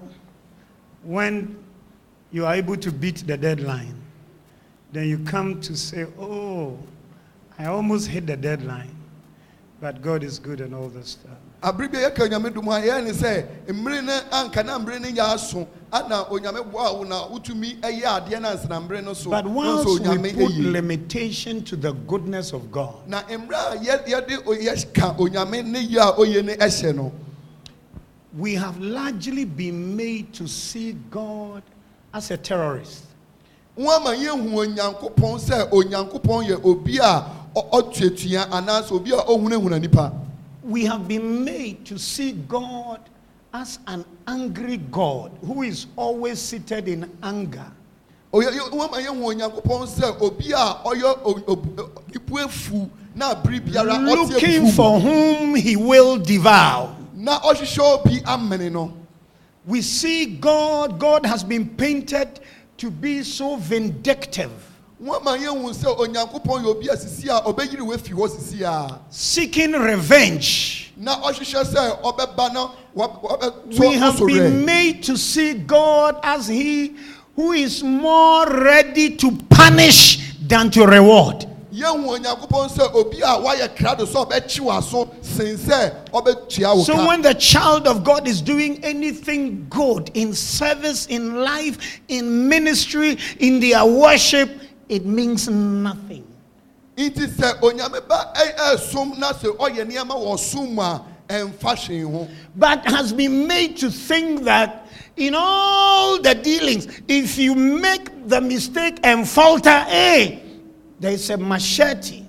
[1.02, 1.56] when
[2.32, 3.94] you are able to beat the deadline.
[4.92, 6.78] Then you come to say, Oh,
[7.58, 8.94] I almost hit the deadline.
[9.80, 11.38] But God is good and all this stuff.
[11.62, 15.00] Abere bi a yɛka onyame dom a yɛyɛ ne sɛ mmere no anka na mmere
[15.00, 19.12] no yɛ aso ana onyame boa wo na wotumi ɛyɛ adeɛ no ansana mmere no
[19.14, 19.30] so.
[19.30, 24.06] But na once we put limitation to the goodness of God, na mmerɛ a yɛ-
[24.06, 27.12] yɛde yɛka onyame ne yie a ɔyɛ ne ɛhyɛ no
[28.38, 31.62] we have largely been made to see God
[32.12, 33.04] as a terrorist.
[33.78, 39.80] wọn ama yɛn hu onyankopɔn sɛ onyankopɔn yɛ obi a ɔtuatua anaasɛ obi a ɔhunahuna
[39.80, 40.12] nipa
[40.66, 43.00] We have been made to see God
[43.54, 47.70] as an angry God who is always seated in anger.
[48.32, 52.90] Oyɛ- yɛ- wọn ama yɛn hu onyankopɔn sɛ obi a ɔyɛ o- o- ibu efu
[53.14, 56.94] na abiri biara ɔte looking for whom he will devour.
[57.14, 58.92] na ɔhyehyɛ obi amene no
[59.66, 62.38] We see God, God has been painted
[62.78, 64.50] to be so vindictive,
[65.02, 68.62] wọn ama yɛn hu sɛ onyankopɔn yɛ obi a sisi a ɔbɛyiri wefi hɔ sisi
[68.62, 70.92] a seeking revenge.
[70.96, 76.46] na ɔhyehyɛ sɛ ɔbɛba na wab- wabɛto We have been made to see God as
[76.48, 76.94] he
[77.34, 81.44] who is more ready to punish than to reward.
[81.74, 86.74] yɛn hu onyankopɔn sɛ obi a wayɛ krado sɛ ɔbɛkyi wɔ aso sen sɛ ɔbɛtua
[86.76, 91.76] wo So when the child of God is doing anything good in service, in life,
[92.08, 94.48] in ministry, in their worship,
[94.88, 96.24] it means nothing.
[96.96, 101.02] nti sɛ onyame ba ɛ- eh, ɛɛsom eh, na sɛ ɔyɛ nneɛma wɔ som a
[101.28, 106.86] ɛmfa eh, hwee ho But has been made to think that in all the dealings,
[107.08, 110.42] if you make the mistake and falter, hey,
[111.00, 112.22] there is a machete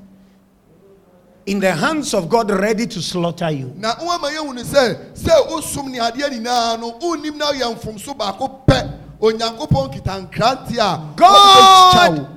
[1.46, 3.74] in the hands of God ready to slaughter you.
[3.78, 8.18] na nwama yɛhu ne sɛ sɛ wosom ne adeɛ nyinaa no wonnim na woyɛ mfomso
[8.18, 8.92] baako pɛ
[9.22, 11.16] onyankopɔn kita nkrante a ɔde.
[11.16, 12.28] God,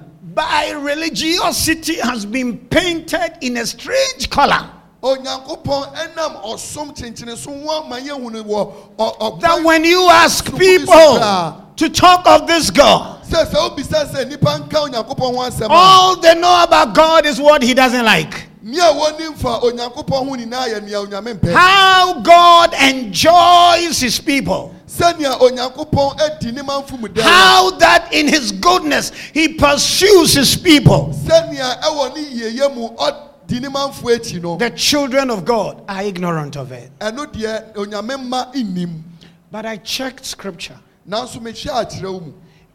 [0.41, 4.71] by religiosity, has been painted in a strange color.
[5.03, 10.45] onyankopɔn ɛnam ɔsom kyenkyene so nwama yɛhu ne wɔ ɔ- ɔkwan That when you ask
[10.57, 11.19] people
[11.77, 15.73] to talk of this God, sɛ sɛ wobisa sɛ nnipa nka onyankopɔn ho asɛm a
[15.73, 18.47] all they know about God is what He doesn't like.
[18.63, 24.75] Nea wɔnim fa onyankopɔn ho nyinaa yɛ nea onyame mpɛ How God enjoys His people.
[24.87, 30.57] sɛnea onyankopɔn adi ne manfo mu dɛ How that in His goodness He pursues His
[30.57, 31.15] people.
[31.27, 36.03] sɛnea ɛwɔ ne yieyɛ mu ɔdi ne manfo akyi no The children of God are
[36.03, 36.91] ignorant of it.
[37.01, 39.03] ɛno deɛ onyame mma nnim
[39.51, 40.77] But I checked scripture.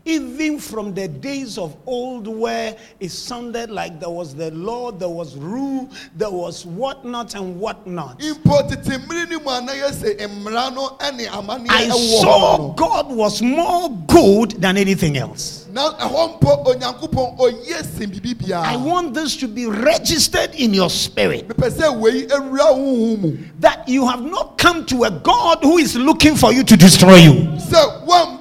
[0.06, 0.16] Nanso mehyɛ akyerɛ wo mu
[0.46, 5.10] Even from the days of old, where it sounded like there was the law, there
[5.10, 8.20] was rule, there was whatnot and whatnot.
[8.20, 13.10] mpo tete mmere no mu a na yɛsɛ mmara no ne amanneɛ I saw God
[13.12, 15.66] was more good than anything else.
[15.72, 20.90] na ɛhɔ mpo onyankopɔn ɔyɛ sen biribi I want this to be registered in your
[20.90, 25.12] spirit mepɛ sɛ wei awura wo honhom mu that you have not come to a
[25.12, 27.34] God who is looking for you to destroy you.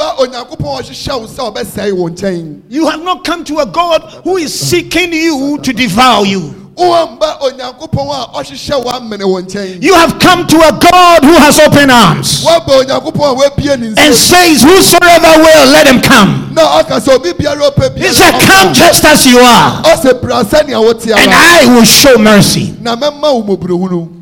[0.05, 3.59] Sɛ woamba onyankopɔn a ɔhyehyɛ wo sɛ ɔbɛsɛe wo nkyɛn You have not come to
[3.59, 6.40] a God who is seeking you to devour you.
[6.77, 11.33] woamba onyankopɔn a ɔhyehyɛ wo amene wo nkyɛn You have come to a God who
[11.35, 16.53] has open arms woaba onyankopɔn a wabie ne and says, Whosoever will, let him come.
[16.55, 20.21] na ɔka sɛ obi biara ɔpɛ He said, biara Come just as you are, ɔsɛ
[20.21, 22.75] bra sɛnea wote and I will show mercy.
[22.81, 24.21] na mɛma wo mmɔborɔhunu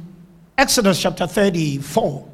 [0.59, 2.25] Exodus chapter 34.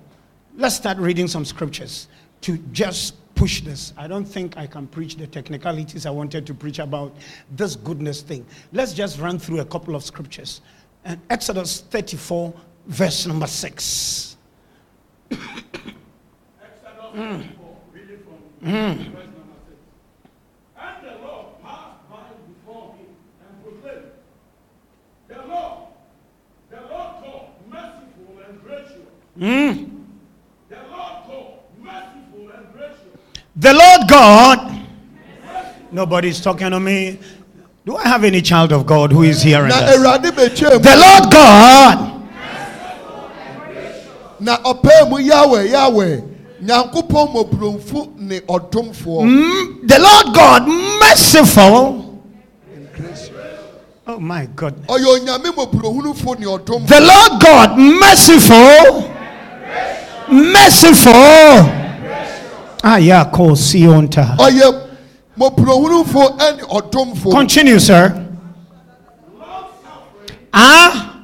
[0.59, 2.09] Let's start reading some scriptures
[2.43, 3.93] to just push this.
[3.97, 7.15] I don't think I can preach the technicalities I wanted to preach about
[7.53, 8.45] this goodness thing.
[8.73, 10.61] Let's just run through a couple of scriptures.
[11.05, 12.53] And Exodus 34,
[12.87, 14.37] verse number 6.
[15.31, 15.39] And
[21.01, 23.07] the Lord passed by before him
[23.41, 24.11] and proclaimed,
[25.29, 25.79] The Lord,
[26.71, 29.07] the Lord God, merciful and gracious.
[30.69, 33.18] The Lord God, merciful and gracious.
[33.61, 34.87] The Lord God,
[35.91, 37.19] nobody's talking to me.
[37.85, 39.97] Do I have any child of God who is hearing na this?
[39.99, 42.23] awurade bɛtwam The Lord God,
[44.39, 46.23] na ɔpɛɛ mu yawɛ yawɛ
[46.63, 50.69] nyankopɔn mmɔborɔmfu ne ɔdomfoɔ mm, the Lord God,
[51.01, 52.05] merciful.
[54.07, 54.87] Oh my goodness.
[54.87, 56.47] ɔyɛ onyame mmɔborɔhunufo ne
[56.87, 59.11] The Lord God, merciful,
[60.31, 61.78] merciful.
[62.83, 64.37] Ah, yeah, call Sionta.
[66.57, 68.25] ne ɔdomfo Continue, sir.
[70.53, 71.21] Ah,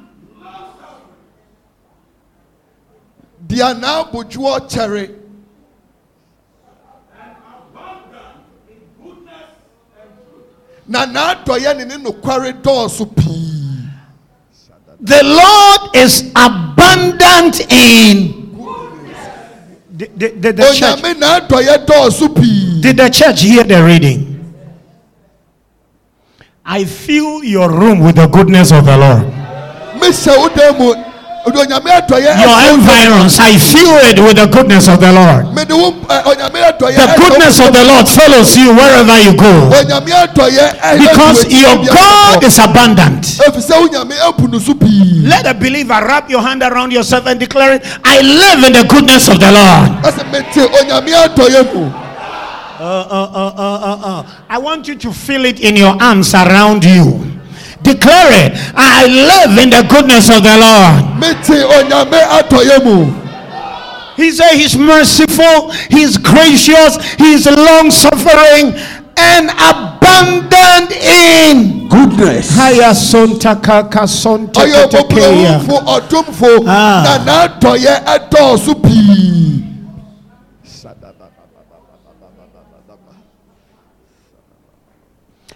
[3.47, 5.09] deɛ n'abodwoɔ kyɛre
[10.87, 13.45] na n'adɔyɛ ne ne nokware dɔɔso pii
[15.01, 18.44] the Lord is abundant in.
[19.95, 24.31] Did, did- did the church, onyame n'adɔyɛ dɔɔso pii did the church hear the reading?
[26.65, 29.23] I fill your room with the goodness of the Lord.
[31.45, 34.87] Mehyɛ wo dan mu ɔde onyame adɔyɛ Your environs, I fill it with the goodness
[34.87, 35.53] of the Lord.
[35.53, 39.69] mede wo ɛ, onyame adɔyɛ The goodness of the Lord follows you wherever you go.
[39.71, 43.23] onyame adɔyɛ ɛyɛ Because your God is abundant.
[43.45, 47.25] ɛfisɛ wo nyame abu no so pii Let a believer wrap your hand around yourself
[47.27, 49.89] and declare it I live in the goodness of the Lord.
[50.03, 51.91] ɛsɛ mete onyame adɔyɛ mu
[52.77, 54.23] Uh, uh, uh, uh, uh, uh.
[54.49, 57.34] I want you to feel it in your arms around you.
[57.85, 61.19] Declare it I live in the goodness of the Lord.
[61.21, 63.05] mete onyame adɔyɛ mu
[64.17, 68.73] He said he's merciful, he's gracious, he's long suffering,
[69.17, 71.87] and abundant in.
[71.89, 72.49] Goodness.
[72.55, 75.59] Haya sonta kaka sonta ɔyɛ tetekeya.
[75.59, 77.03] ɔbɔbɔwofo ɔdomfo Ah.
[77.03, 78.73] na n'adɔyɛ ɛdɔɔso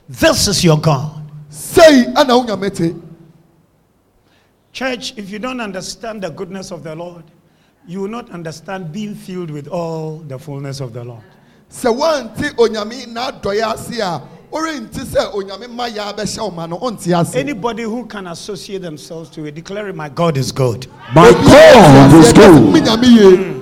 [0.07, 1.18] This is your God.
[1.69, 2.95] Sei ana wo nyame te
[4.71, 7.23] Church, if you don't understand the goodness of the Lord,
[7.87, 11.23] you will not understand being filled with all the fullness of the Lord.
[11.69, 16.77] sɛ woante onyame n'adɔyɛ ase a worente sɛ onyame ma yɛ abɛhyɛ wo ma no
[16.79, 20.87] ɔnte ase Anybody who can associate themselves to it, declaring, My God is good.
[21.13, 22.83] My God is me good.
[22.83, 23.59] nyame ye hmm.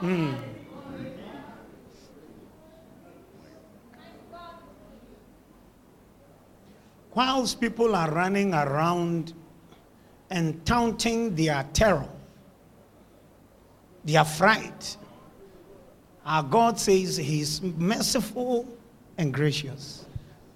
[0.00, 0.45] Hmm.
[7.16, 9.32] Whilst people are running around
[10.28, 12.06] and taunting their terror,
[14.04, 14.98] their fright,
[16.26, 18.68] our God says He's merciful
[19.16, 20.04] and gracious.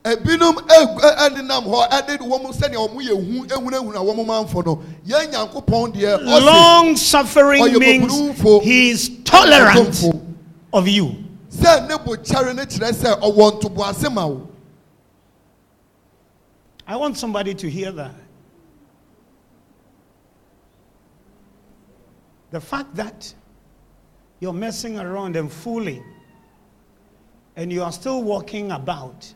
[0.05, 4.83] ebinom egu- ɛ- ɛnenam hɔ ɛde wɔn sɛnea wɔn yɛ hu ehunahuna wɔn manfo no
[5.07, 8.63] yɛn nyankopɔn deɛ ɔse Long suffering means mmɔborɔwofo.
[8.63, 10.05] He's tolerant
[10.75, 11.17] of you.
[11.51, 14.47] sɛ ne bo kyare ne kyerɛ sɛ ɔwɔ ntoboase ma wo
[16.91, 18.15] I want somebody to hear that.
[22.51, 23.33] The fact that
[24.41, 26.03] you're messing around and fooling
[27.55, 29.33] and you are still walking about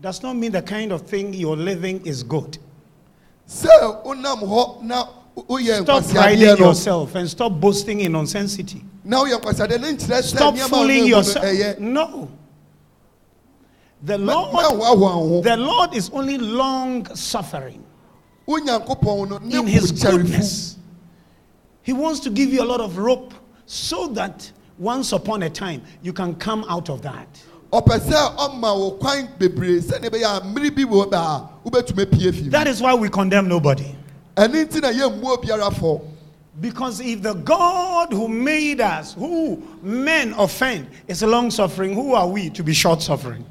[0.00, 2.56] does not mean the kind of thing you're living is good.
[3.46, 5.06] sɛ wonam hɔ na
[5.36, 8.82] woyɛ Stop priding yourself and stop boasting in nonsensity.
[9.04, 11.44] na woyɛ nkwasiadeɛ ne nkyerɛ sɛ Stop fooling yourself.
[11.44, 12.30] ɛyɛ No.
[14.02, 17.84] The Lord, woahoahoa wo ho the Lord is only long suffering.
[18.46, 20.76] wo nyankopɔn no ne in his goodness.
[21.82, 23.34] He wants to give you a lot of rope
[23.66, 27.26] so that once upon a time you can come out of that.
[27.72, 32.04] ɔpɛ sɛ ɔma wo kwan bebree sɛdeɛ ɛbɛyɛ a mmere bi wɔ bɛ a wobɛtumi
[32.06, 33.94] apue fi mu That is why we condemn nobody.
[34.36, 36.00] ɛne nti na yɛmmuo biara fɔ
[36.60, 42.26] Because if the God who made us, who men offend, is long suffering, who are
[42.26, 43.44] we to be short suffering?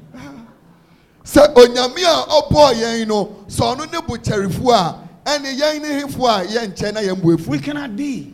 [1.28, 4.94] Sɛ onyame a ɔbɔɔ yɛn no sɛ ɔno ne bo kyɛrefu a
[5.26, 8.32] ɛne yɛn ne hefo a yɛnkyɛn na yɛmbo afu We cannot be.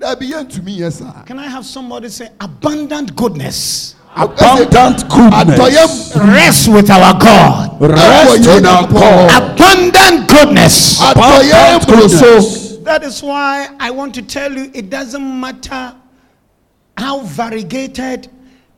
[0.00, 3.94] daabi yɛntumi yɛ saa Can I have somebody say abundant goodness?
[4.16, 6.14] Abundant goodness.
[6.16, 7.80] Rest with our God.
[7.80, 9.52] Rest in our God.
[9.56, 11.00] Abundant goodness.
[11.00, 12.76] Abundant goodness.
[12.84, 15.96] That is why I want to tell you it doesn't matter
[16.96, 18.28] how variegated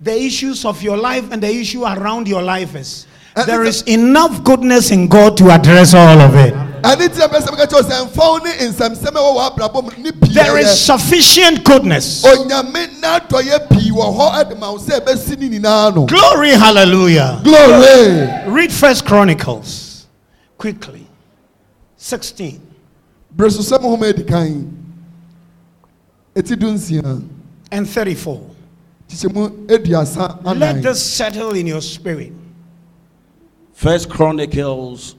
[0.01, 3.07] the issues of your life and the issue around your life is.
[3.45, 6.55] There is enough goodness in God to address all of it.
[6.83, 9.51] ɛne ti a bɛ sɛ bɛka kyerɛ wo sɛ mfaw ne nsɛmsɛm a ɛwɔ wɔ
[9.51, 12.25] abrabɔ mu ne pii There is sufficient goodness.
[12.25, 16.51] Oh, onyame n'adɔyɛ pii wɔ hɔ ɛde ma wo sɛ ɛbɛsi ne nyinaa no Glory,
[16.51, 17.41] hallelujah.
[17.45, 20.07] glory Read First Chronicles
[20.57, 21.07] quickly.
[21.97, 22.61] 16.
[23.37, 24.73] bere so sɛ mohoma adi kan
[26.35, 27.23] ɛti du nsia
[27.73, 28.41] and 34.
[29.11, 32.33] kyekyɛ mu aduasa Let this settle in your spirit.
[33.77, 35.17] First Chronicles,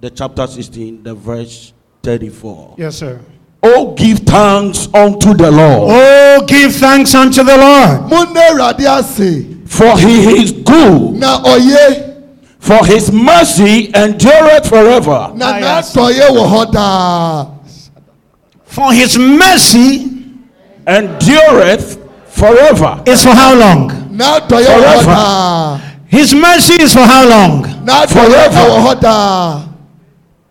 [0.00, 1.72] the chapter 16, the verse
[2.02, 2.74] 34.
[2.76, 3.20] Yes, sir.
[3.62, 8.10] Oh, give thanks unto the Lord, Oh, give thanks unto the Lord.
[8.10, 12.26] mo nna awurade ase for he is good, na ɔye
[12.58, 15.30] for his mercy endureth forever.
[15.36, 15.94] na yes.
[15.94, 17.46] n'adɔyɛ wɔ hɔ daa
[18.64, 20.08] For his mercy
[20.86, 23.00] Endureth forever.
[23.06, 23.90] It's for how long?
[24.10, 25.80] n'adɔyɛ Forever.
[26.12, 27.62] His mercy is for how long?
[27.86, 28.94] Not Forever.
[29.00, 29.64] daa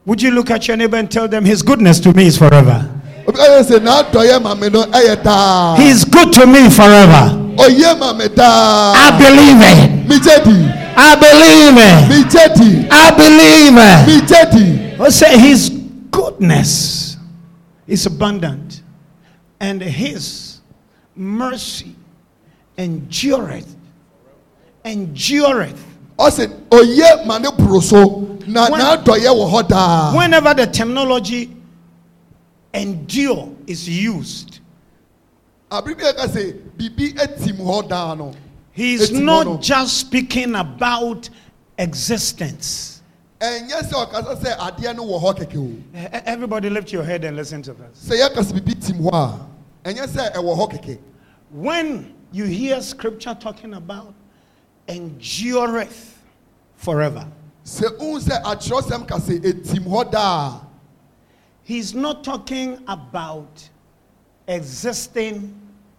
[0.07, 2.89] Would you look at your neighbor and tell them his goodness to me is forever?
[3.27, 6.67] obi ka yɛ sɛ n'adɔyɛ ma me no ɛyɛ daa He is good to me
[6.71, 7.37] forever.
[7.37, 9.77] me I believe it.
[10.97, 12.89] I believe it.
[12.91, 14.31] I believe it.
[14.31, 15.69] I Oh, say his
[16.09, 17.17] goodness
[17.85, 18.81] is abundant
[19.59, 20.61] and his
[21.15, 21.95] mercy
[22.79, 23.75] endureth
[24.83, 25.79] endureth.
[26.17, 27.49] Ɔsɛ oye ma ne
[27.81, 30.15] so na When- n'adɔyɛ wɔ hɔ daa.
[30.15, 31.55] Whenever the terminology
[32.73, 34.59] endure is used,
[35.71, 36.27] abiri bi a
[36.77, 38.33] yɛka etim hɔ daa no
[38.71, 41.29] he's Eti not just speaking about
[41.77, 43.01] existence.
[43.39, 46.19] ɛnyɛ sɛ ɔkasa sɛ adeɛ no wɔ hɔ kɛkɛ o.
[46.25, 48.07] Everybody lift your head and listen to this.
[48.07, 49.89] sɛ yɛka sɛ biribi tim hɔ a.
[49.89, 50.97] Ɛnyɛ sɛ ɛwɔ hɔ kɛkɛ
[51.51, 54.13] When you hear scripture talking about
[54.91, 56.19] endureth
[56.75, 57.27] forever,
[57.65, 60.61] sɛ ohun sɛ atwerɛsɛm ka sɛ etim hɔ daa
[61.63, 63.69] he's not talking about
[64.47, 65.53] existing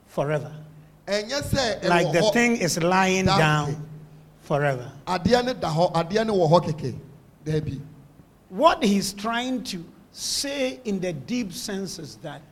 [0.06, 0.52] forever.
[1.06, 3.86] ɛnyɛ sɛ ɛwɔ Like the thing is lying down
[4.40, 4.90] forever.
[5.06, 6.94] adeɛ no da hɔ adeɛ no wɔ hɔ kɛkɛ
[7.44, 7.80] daabi
[8.50, 9.82] What he's trying to
[10.12, 12.42] say in the deep sense is that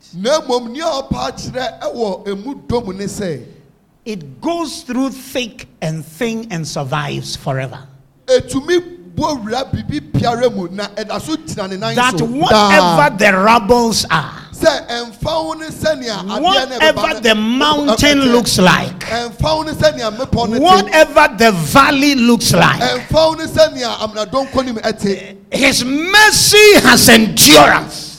[4.06, 6.04] na mmom nea ɔpa akyerɛ ɛwɔ emu dom ne sɛ it goes through thick and
[6.04, 7.86] thin and survives forever.
[8.26, 8.80] etumi
[9.14, 14.04] bɔ wura biribi biara mu na ɛda so gyina ne nan That whatever the rubbles
[14.10, 20.16] are, sɛ ɛnfawo ne sɛnea adeɛ no whatever the mountain looks like, ɛnfawo ne sɛnea
[20.16, 25.84] mmepɔ no te whatever the valley looks like, ɛnfawo ne sɛnea amunadɔnkɔ nim ɛte his
[25.84, 28.09] mercy has endurance.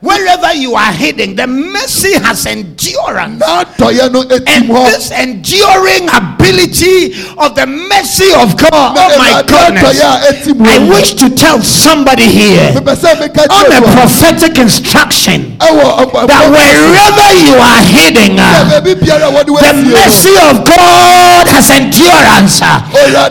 [0.00, 3.36] Wherever you are heading, the mercy has endurance.
[3.44, 10.00] And this enduring ability of the mercy of God, oh my goodness.
[10.00, 13.80] adɔyɛ a etim hɔ I wish to tell somebody here mepɛ sɛ meka on a
[13.92, 21.44] prophetic instruction that wherever you are heading, uh, baabi biara wɔde the mercy of God
[21.52, 22.80] has endurance uh,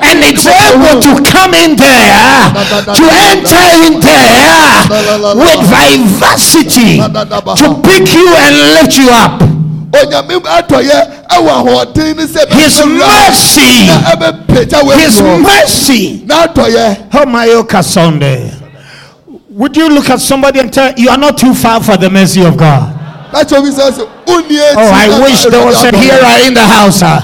[0.05, 2.45] and it's able to come in there,
[2.93, 4.85] to enter in there
[5.33, 9.41] with vivacity to pick you and lift you up.
[9.91, 16.25] onyame adɔyɛ ɛwɔ ahoɔden ne sɛ His mercy, na ɛbɛpagya wɔ His mercy.
[17.13, 18.51] Oh my Oka Sunday.
[19.49, 22.43] Would you look at somebody and tell you are not too far for the mercy
[22.45, 22.95] of God?
[23.33, 26.65] láti omi sɛ sɛ wonni eti Oh, I wish there was a hearer in the
[26.65, 27.01] house.
[27.01, 27.21] uh.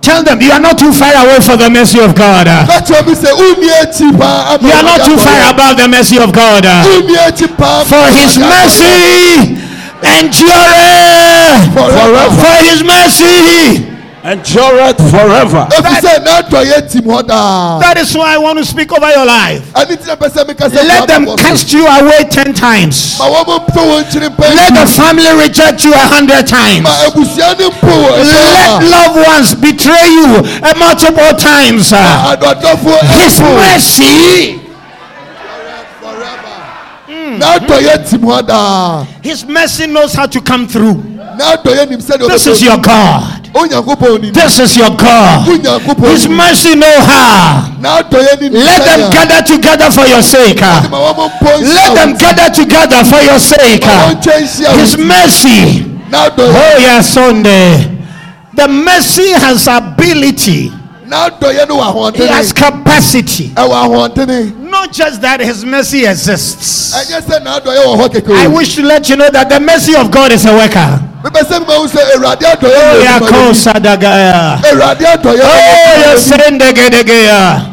[0.00, 2.46] Tell them you are not too far away for the mercy of God.
[2.46, 6.16] láti omi sɛ wonni eti paa ama You are not too far above the mercy
[6.18, 6.64] of God.
[6.64, 9.60] wonni eti paa For his mercy
[10.02, 12.30] endureth Forever.
[12.40, 13.86] For his mercy.
[14.24, 15.66] Endureth forever.
[15.70, 19.62] efisɛ n'adɔyɛ tim hɔ daa That is why I want to speak over your life.
[19.74, 23.18] ɛni tí na pɛ sɛ mi ka sɛ Let them cast you away ten times.
[23.18, 26.82] ma wɔn mo mpo wɔn kyiri mpɛ Let the family reject you a hundred times.
[26.84, 31.92] ma ebusua ni mpo wɔ Let ɛfɛ loved ones betray you a multiple times.
[31.92, 32.36] uh.
[32.36, 34.60] adɔdɔfo His mercy,
[37.08, 41.02] n'adɔyɛ tim hɔ daa His mercy knows how to come through.
[41.40, 43.48] N'adɔyɛ nim sɛ de This is your God.
[43.54, 45.48] onyankopɔn nim This is your God.
[45.48, 47.72] onyankopɔn His nim mercy know how.
[47.80, 50.60] n'adɔyɛ nim Let them gather together for your sake.
[50.62, 50.88] uh.
[50.90, 53.84] ma wɔn mo mpo Let them gather together for your sake.
[53.86, 54.14] ma uh.
[54.14, 55.84] wɔn kyɛn hyia His mercy.
[56.10, 57.96] n'adɔyɛ Oh yes, Sunday.
[58.54, 60.72] The mercy has ability.
[61.10, 63.52] N'adɔyɛ no wɔ It has capacity.
[63.56, 66.94] Not just that His mercy exists.
[66.94, 69.94] ɛnyɛ sɛ n'adɔyɛ wɔ hɔ kɛkɛ I wish to let you know that the mercy
[69.94, 71.00] of God is a worker.
[71.24, 73.54] mepɛ sɛ mi ma wo sɛ ewurade adɔyɛ Oh wɔ yeah, adwuma call yi.
[73.54, 74.60] Sadagaya.
[74.62, 77.66] ewurade adɔyɛ Oh wɔ yes, Sendegedegea.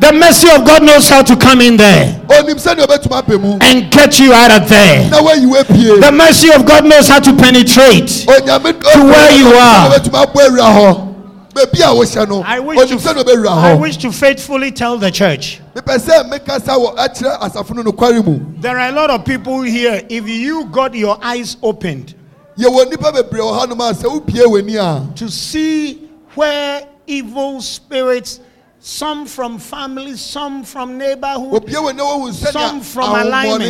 [0.00, 3.58] The mercy of God knows how to come in there onim sɛdeɛ ɔbɛtuma apɛ mu
[3.60, 5.10] and get you out of there.
[5.10, 8.24] na wayi wo pie The mercy of God knows how to penetrate.
[8.26, 11.09] onyame To where you are.
[11.54, 14.72] Hɔ beebi a wohyɛ no wish onim sɛdeɛ ɔbɛwura to, I hɔ wish to faithfully
[14.72, 15.60] tell the church.
[15.74, 18.40] mepɛ sɛ mekasa wɔ akyerɛ asafo no nokware mu.
[18.60, 20.02] There are a lot of people here.
[20.08, 22.14] If you got your eyes opened
[22.58, 25.14] yɛwɔ nnipa bebree wɔ hanom a sɛ wopie w'ani a.
[25.16, 28.40] to see where evil spirits,
[28.78, 33.60] some from families, some from neighborhood, Some from abusua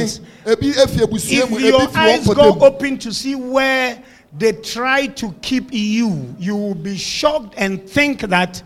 [0.44, 4.02] if your eyes go open to see where
[4.38, 8.62] they try to keep you, you will be shocked and think that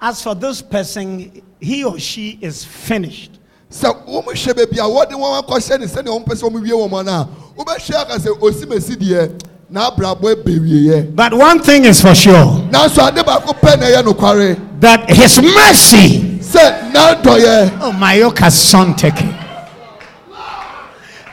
[0.00, 3.32] as for this person, he or she is finished.
[3.70, 6.70] sɛ wɔn hwɛ baabi a wɔde wɔn akɔhyɛ ne sɛdeɛ wɔn pɛ sɛ wɔn wie
[6.70, 7.28] wɔn ano a
[7.58, 9.42] wobɛhwɛ aka sɛ osimesi deɛ
[9.72, 12.62] n'abrabɔ ebe wieɛ But one thing is for sure.
[12.70, 18.50] Nanso ade baako pɛ na ɛyɛ nokware that his mercy, sɛ n'adɔyɛ oh my yoka
[18.52, 19.34] son taking,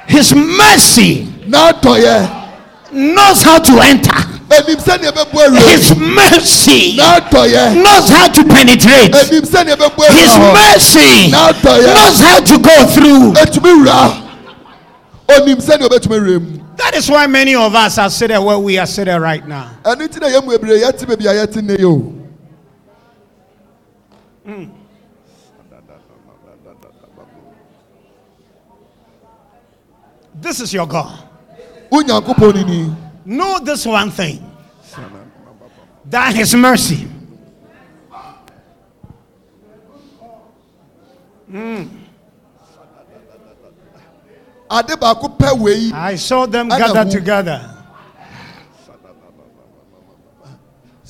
[0.08, 2.43] his mercy n'adɔyɛ
[2.94, 4.12] knows how to enter.
[4.54, 9.14] enim sɛdeɛ ɛbɛbɔ awura His mercy knows how to penetrate.
[9.16, 13.34] enim sɛdeɛ ɛbɛbɔ His mercy knows how to go through.
[13.34, 14.22] etumi wura
[15.30, 18.78] onim sɛdeɛ ɔbɛtumi wura mu That is why many of us are sitting where we
[18.80, 19.70] are sitting right now.
[19.84, 22.14] ɛno ti na yɛn mu ebire yɛte baabi a yɛte ne yɛ o
[30.36, 31.20] This is your God.
[31.20, 31.83] wo nyankopɔn ni ni
[33.26, 34.44] Know this one thing.
[36.06, 37.08] That His mercy.
[41.50, 41.84] Hmm.
[44.74, 45.92] ade baako pɛ wei.
[45.94, 47.74] I saw them gather together.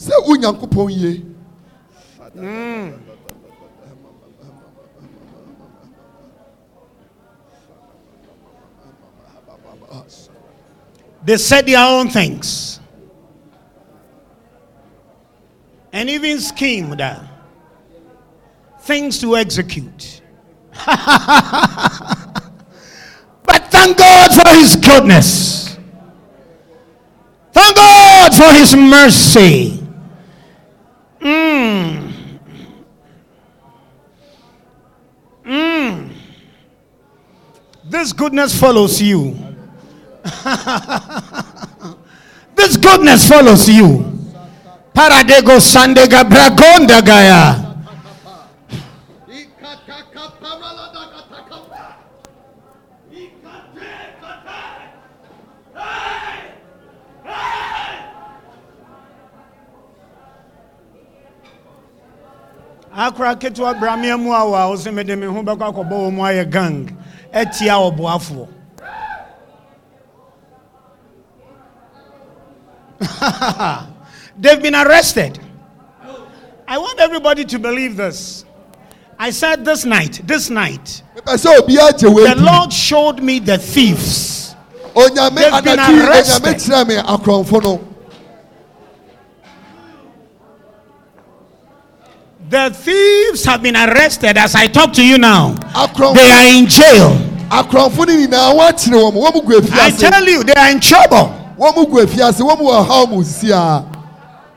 [0.03, 1.11] sɛ wo nyankopɔn yie
[2.35, 2.91] hmm.
[11.25, 12.79] They said their own things
[15.93, 17.01] and even schemed
[18.81, 20.21] things to execute.
[20.85, 20.97] but
[23.69, 25.77] thank God for His goodness.
[27.53, 29.79] Thank God for His mercy.
[31.21, 32.11] Mm.
[35.45, 36.09] Mm.
[37.85, 39.52] This goodness follows you.
[42.55, 44.05] This goodness follows you.
[44.93, 47.59] Paradego Sandega Bragonda Gaya.
[62.95, 66.21] akora ketewa bramea mu a wa wo sɛ mede me ho bɛkɔ akɔbɔ wɔ mu
[66.23, 66.87] ayɛ gang
[67.33, 68.47] atia ɔboafoɔ
[74.37, 75.39] they've been arrested.
[76.67, 78.45] I want everybody to believe this.
[79.19, 83.39] I said this night this night mepɛ sɛ obiara gye wei the lord showed me
[83.39, 84.55] the thieves.
[84.95, 85.13] They've
[85.63, 86.43] been arrested.
[86.43, 87.87] onyame kyerɛ me akorɔmfo no.
[92.49, 95.53] The thieves have been arrested as i talk to you now.
[96.13, 97.11] They are in jail.
[97.49, 101.42] Akorɔmfo no nyinaa wɔakyere wɔn wɔn mu gu i tell you they are in trouble
[101.57, 103.85] wɔn gu afiase wɔn wɔ ɔhaw mu sisi a.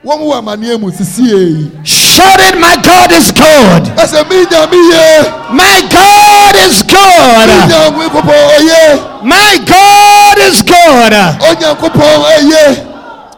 [0.04, 3.82] Wɔn wɔ amaneɛ mu sisi yi shout it my god is good.
[3.96, 10.62] Ɛsɛ mi nyame yie my god is mi good nyame kopɔn oye my god is
[10.62, 11.12] good.
[11.42, 12.92] Onyankopɔn oye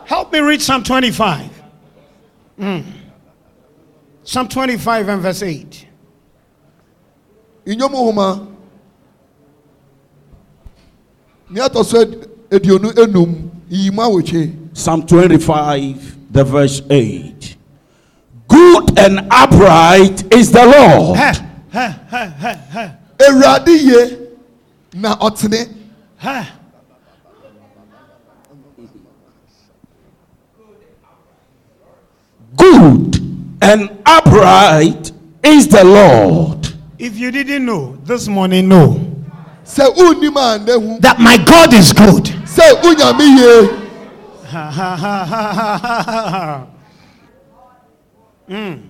[0.08, 1.50] Help me read Psalm 25.
[2.58, 2.82] Mm.
[4.24, 5.84] Psalm 25 and verse 8.
[7.66, 8.46] nnwom homa
[11.50, 17.56] nea ɛtɔ so ed- enum yiyimu awotwe Psalm 25, the verse 8.
[18.46, 21.18] Good and upright is the Lord.
[21.18, 21.32] Ha,
[21.72, 24.18] ha, ha, ha, ha, awurade yie
[24.94, 25.68] na ɔtene
[26.18, 26.46] ha.
[32.56, 33.16] Good
[33.62, 36.68] and upright is the Lord.
[36.98, 39.04] If you didn't know, this morning know
[39.64, 42.34] sɛ wonnim a that my God is good.
[42.54, 43.84] Sɛ wonyame yie
[44.48, 46.66] Ha, ha, ha, ha, ha, ha, ha.
[48.48, 48.82] Mm.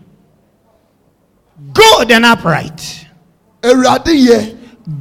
[1.75, 3.07] Good and upright.
[3.63, 4.55] awurade yie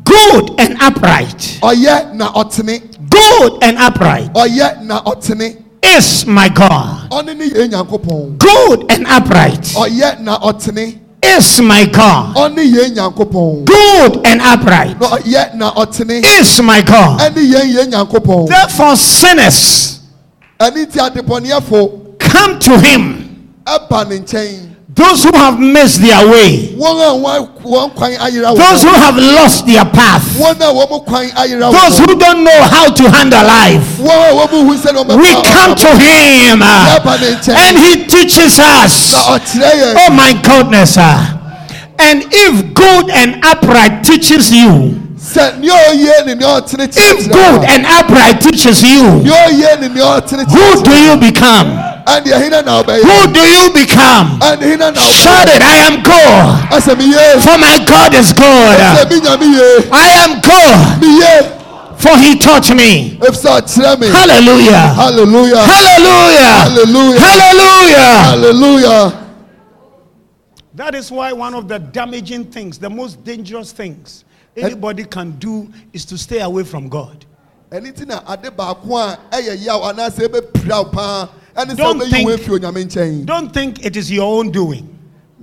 [0.04, 1.60] Good and upright.
[1.62, 7.10] ɔyɛ na ɔtene Good and upright ɔyɛ na ɔtene is my God.
[7.12, 12.36] ɔne ne yie nyankopɔn Good and upright ɔyɛ na ɔtene is my God.
[12.36, 17.20] ɔne yie nyankopɔn Good and upright na ɔyɛ na ɔtene is my God.
[17.20, 20.00] ɛne yɛn yie nyankopɔn Therefore, sinners
[20.60, 23.24] ɛne ti adebɔneɛfo come to him.
[24.98, 28.56] Ɛba ne nkyɛn Those who have missed their way, wɔn a wɔn wɔn kwan ayera
[28.56, 32.62] those who have lost their path, wɔn a wɔn kwan ayera those who don't know
[32.64, 33.98] how to handle life.
[34.00, 39.14] wɔn a wɔn hu sɛ wɔn We come to him nkyɛn and he teaches us.
[39.14, 40.98] na ɔkyerɛ yɛn Oh my goodness.
[40.98, 41.34] uh,
[42.00, 47.64] And if good and upright teaches you, sɛ nea ɔyɛ ne nea ɔtene if good
[47.70, 51.80] and upright teaches you, nea ɔyɛ ne nea who do you become?
[52.08, 54.40] Ɛne ɛhina na ɔbɛyɛ Who do you become?
[54.40, 56.72] ɛne ɛhina na Shout ɔbɛyɛ it, I am God.
[56.72, 58.78] ɛsɛ For my God is good.
[58.80, 63.18] ɛsɛ mi nyame yie I am God For he taught me.
[63.20, 64.94] efisɛ ɔkyerɛ mi Hallelujah.
[64.96, 66.48] hallelujah Hallelujah.
[66.64, 68.08] hallelujah Hallelujah.
[68.24, 69.24] hallelujah
[70.76, 74.24] That is why one of the damaging things, the most dangerous things
[74.56, 77.26] anybody can do is to stay away from God.
[81.58, 82.30] Ɛne ti na ade baako a ɛyɛ yaw anaasɛ ɛbɛpiraw paa ɛne sɛ Don't think-
[82.30, 84.88] wɔn efi onyame nkyɛn Don't think it is your own doing.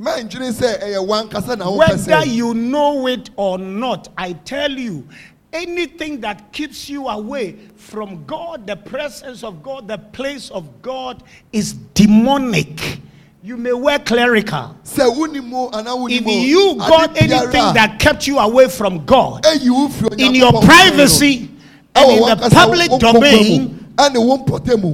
[0.00, 4.32] mɛntwene sɛ ɛyɛ wɔn ankasa na wɔn pɛ Whether you know it or not, I
[4.44, 5.04] tell you,
[5.52, 11.22] anything that keeps you away from God, the presence of God, the place of God
[11.52, 13.00] is demonic.
[13.42, 14.74] You may wear clerical.
[14.84, 19.42] sɛ wuni mu anaa wuni If you got anything that kept you away from God,
[19.44, 20.66] ɛyi wo firi in your Onyankopɔn nkyɛn o.
[20.66, 21.50] privacy,
[21.94, 23.83] and in the public wo nkokɔ mu domain,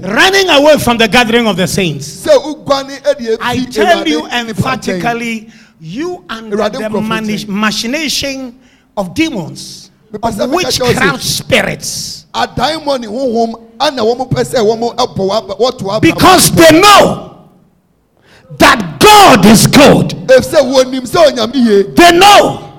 [0.02, 2.26] Running away from the gathering of the saints.
[3.40, 5.48] I tell you emphatically,
[5.80, 6.78] you under the
[7.48, 8.54] machination
[8.96, 12.26] of demons, of witchcraft spirits.
[16.00, 17.48] Because they know
[18.58, 20.14] that God is good.
[21.96, 22.78] They know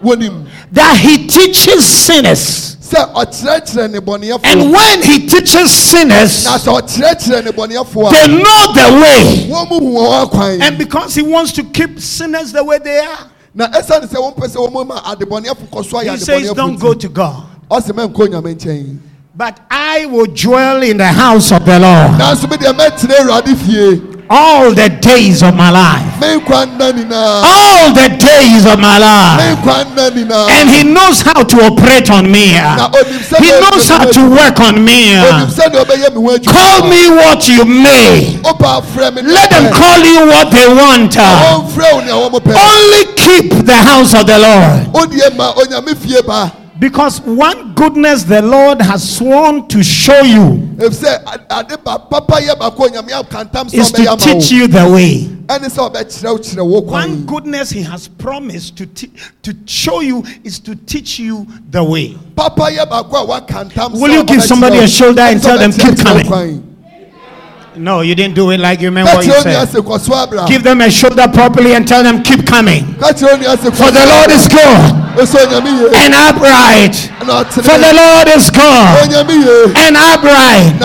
[0.72, 2.71] that He teaches sinners.
[2.92, 8.12] Sɛ ɔkyerɛkyerɛ ne bɔneyɛfo And when He teaches sinners, na sɛ ɔkyerɛkyerɛ ne bɔneyɛfo a
[8.12, 9.48] they know the way.
[9.50, 13.00] wɔn mu hu wɔn akwan And because He wants to keep sinners the way they
[13.00, 16.54] are, na ɛsiane sɛ wɔn pɛ sɛ wɔn ma adebɔneyɛfo kɔ so ayɛ He says,
[16.54, 17.44] Don't go adebɔneyɛfo to God.
[17.70, 18.98] ɔsɛ mɛ nkɔ nyame nkyɛn.
[19.34, 22.12] But I will dwell in the house of the Lord
[24.32, 26.20] nanso mi deɛ mɛtena awurade fie all the days of my life.
[26.22, 29.58] me nkwa nna nyinaa All the days of my life.
[29.58, 32.54] nkwa nna nyinaa And He knows how to operate on me.
[32.54, 35.16] na onim sɛ He knows how to work on me.
[35.16, 38.40] onim sɛ deɛ ɔbɛyɛ mi ho adwuma Call me what you may.
[38.44, 41.12] ɔba afrɛ mi Let them call you what they want.
[41.16, 44.88] wɔn frɛ wo nea wɔn pɛ Only keep the house of the Lord.
[46.82, 50.22] O deɛ ma onyame fie ba Because one goodness the Lord has sworn to show
[50.22, 54.90] you efisɛ ade ba papa yɛ baako onyame akantam sɛ is to teach you the
[54.90, 55.30] way.
[55.48, 59.12] ɛne sɛ ɔbɛkyerɛw kyerɛ wo One goodness He has promised to, te-
[59.44, 62.18] to show you is to teach you the way.
[62.36, 66.68] papa yɛ baako a Will you give somebody a shoulder and tell them, "Keep coming"?
[67.74, 69.64] No, you didn't do it like you meant what you said.
[69.64, 72.84] ase kɔ so abra Give them a shoulder properly and tell them, keep coming.
[73.00, 77.12] kakyerɛ ase kɔ For the Lord is good ɛsɛ onyame yie and upright.
[77.26, 80.78] na For the Lord is good onyame and upright.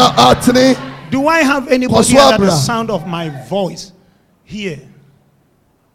[1.11, 3.93] Do I have anybody Kosua under the sound of my voice
[4.45, 4.81] here?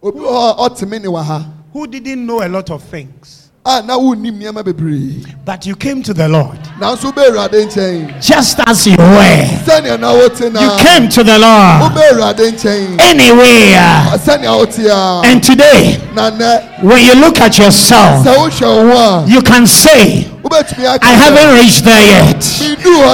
[0.04, 1.46] Obi wɔ hɔ a ɔteme ne wɔ ha.
[1.74, 3.42] Who didn't know a lot of things?
[3.64, 6.58] a na wonnim nneɛma bebree But you came to the Lord.
[6.80, 8.22] Nanso wobɛ awurade nkyɛn.
[8.22, 9.46] Just as you were.
[9.66, 11.82] sɛnea na wote You came to the Lord.
[11.84, 13.00] Wobɛ awurade nkyɛn.
[13.00, 13.78] Anywhere.
[13.78, 18.96] Ah, sɛnea wote And today, na nnɛ when you look at yourself, sɛ wohwɛ wo
[18.96, 22.42] ho a you can say, I haven't reached there yet,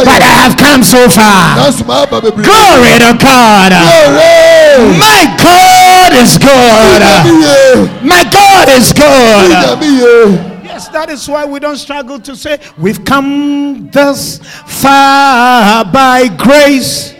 [0.05, 1.57] but I have come so far.
[1.59, 3.71] nanso maaba bebree Glory to God.
[4.97, 7.01] My God is good.
[8.03, 9.51] My God is good.
[10.63, 17.13] Yes, that is why we don't struggle to say we've come thus far by grace.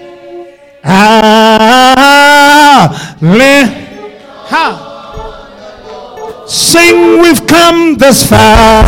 [0.84, 1.98] Ah,
[3.22, 3.66] le-
[4.48, 4.87] ha.
[6.48, 8.84] Sing, we've come thus far,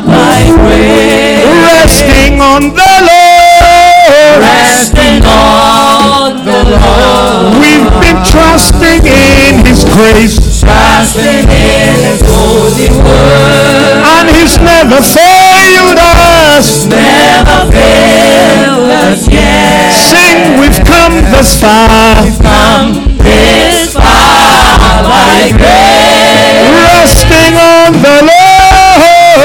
[0.00, 4.40] by grace, resting on the Lord.
[4.40, 14.00] resting on the Lord, We've been trusting in His grace, trusting in His holy word,
[14.00, 16.86] and He's never failed us.
[16.88, 19.92] never failed us yet.
[19.92, 22.24] Sing, we've come thus far.
[22.40, 24.39] Come this far
[24.78, 29.40] by grace, resting on the Lord,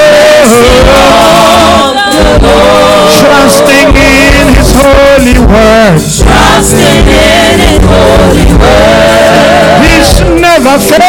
[0.86, 5.98] on the Lord, trusting in His holy word.
[5.98, 11.05] trusting in His holy word, He's never failed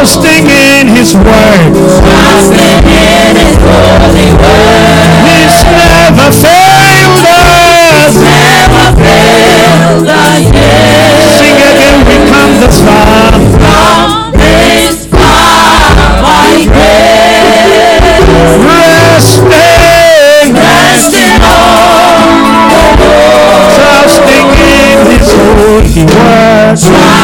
[0.00, 1.76] trusting in His word.
[1.76, 5.12] trusting in His holy word.
[5.28, 8.16] He's never failed us.
[8.16, 11.20] Never failed us yet.
[11.36, 13.36] Sing again, we come this far.
[13.60, 15.84] Come this far
[16.24, 17.60] by grace.
[18.64, 19.44] Resting,
[20.56, 22.24] Resting on
[22.72, 27.19] the Lord, trusting in His holy word.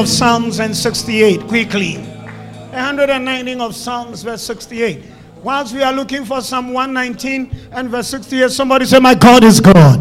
[0.00, 1.96] Of Psalms and 68, quickly.
[1.98, 5.04] 119 of Psalms, verse 68.
[5.42, 9.60] Whilst we are looking for Psalm 119 and verse 68, somebody say, My God is
[9.60, 10.00] God.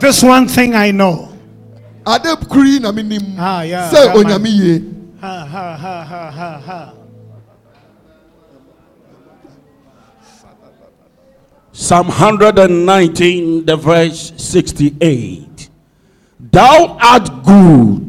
[0.00, 1.32] This one thing I know.
[2.06, 4.24] ade kuri na mi nim Ah, yeah, sɛ that man.
[4.24, 6.92] onyame yie Ha, ha, ha, ha, ha, ha.
[11.72, 15.68] Psalm 119, the verse 68.
[16.52, 18.05] Thou art good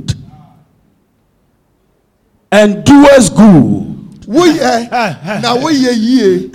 [2.51, 4.21] and doest good.
[4.27, 4.89] woyɛ
[5.41, 6.51] na woyɛ yie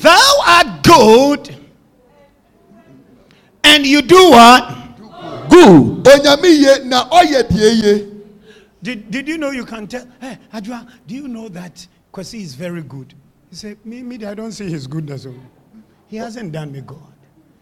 [0.00, 1.56] Thou art good,
[3.64, 4.74] and you do what?
[5.48, 6.04] Good.
[6.04, 8.14] onyame yie na ɔyɛ deɛ yie
[8.82, 10.06] Did, did you know you can tell?
[10.20, 13.12] Hey, Adwa, do you know that Kwesi is very good?
[13.50, 15.26] He said, Me, me, I don't see his goodness.
[15.26, 15.34] oh.
[16.06, 16.98] He hasn't done me God.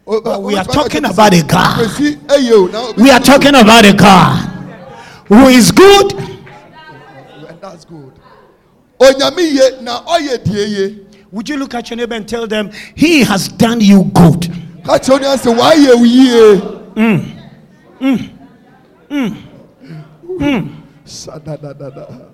[0.06, 1.78] Oh, oh, but o- we oh, are talking about a God.
[1.78, 4.46] Kwesi eye o na obi- We are talking about a God
[5.28, 6.12] who is good
[7.70, 8.12] that's good.
[9.00, 12.70] Onyame yie na ɔyɛ deɛ yie Would you look at your neighbor and tell them,
[12.94, 14.48] He has done you good?
[14.84, 16.60] ka kyerɛ onye sɛ wayɛ wo yie
[21.04, 22.30] Sadadadada.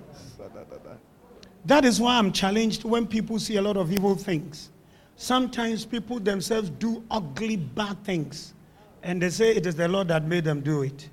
[1.65, 4.69] That is why I'm challenged when people see a lot of evil things.
[5.15, 8.53] Sometimes people themselves do ugly, bad things,
[9.01, 11.09] and they say it is the Lord that made them do it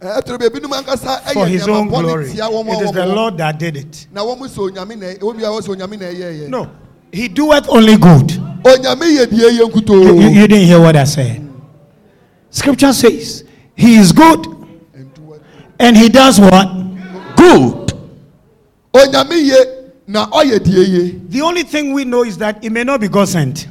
[0.00, 2.30] for ɛyɛ His nneɛma own bɔne glory.
[2.32, 3.14] tia wɔn a It is wɔwɔ the hɔ.
[3.14, 4.06] Lord that did it.
[4.12, 6.68] na wɔn sɛ onyame na wɔn bi a wɔsɛ onyame na ɛyɛ yɛ No,
[7.12, 8.28] He doeth only good.
[8.64, 11.40] onyame yɛ deɛ yɛ You, nkutoo you- you didn't hear what I said.
[12.50, 14.46] Scripture says He is good
[15.78, 16.68] and He does what?
[17.36, 17.92] Good.
[18.92, 19.66] onyame yɛ
[20.06, 23.08] na ɔyɛ deɛ yie The only thing we know is that it may not be
[23.08, 23.66] God sent.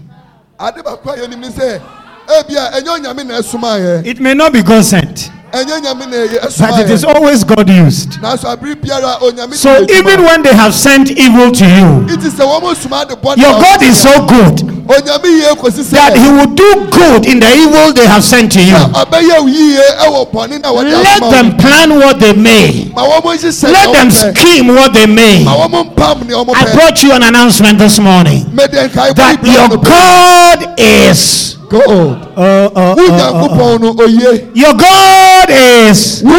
[0.60, 1.82] ade baako a yɛnim ne sɛ
[2.28, 6.18] ebia ɛnyɛ onyame na ɛsoma yɛ It may not be God sent, ɛnyɛ nyame na
[6.18, 8.12] ɛyɛ ɛsoma but it is yɛ always God used.
[8.22, 10.00] nanso abiri biara onyame So na ɛdwuma.
[10.00, 13.38] even when they have sent evil to you, it is sɛ wɔn soma de bɔ
[13.38, 17.50] your God is so good onyame yie kosi that He will do good in the
[17.56, 18.76] evil they have sent to you.
[18.76, 22.92] ɔbɛyɛ wo yie ɛwɔ bɔne na wɔde Let them plan what they may.
[22.96, 25.44] ma wɔn nhyehyɛ Let them scheme what they may.
[25.44, 28.46] ma wɔn mpam nea wɔn I brought you an announcement this morning.
[28.56, 31.58] That your God is.
[31.70, 36.22] God Uh, uh, uh, wo uh, nyankopɔn no oye your God is.
[36.22, 36.30] Ha,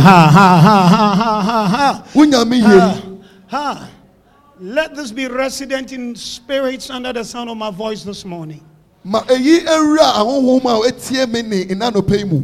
[0.00, 2.02] ha, ha, ha, ha, ha,
[3.50, 3.88] ha,
[4.60, 8.64] Let this be resident in spirits under the sound of my voice this morning.
[9.04, 12.42] ma eyi ewura ahohom a etie me ne nnanɔpɛ yi mu.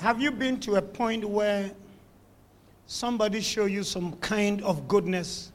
[0.00, 1.70] Have you been to a point where
[2.86, 5.50] somebody show you some kind of goodness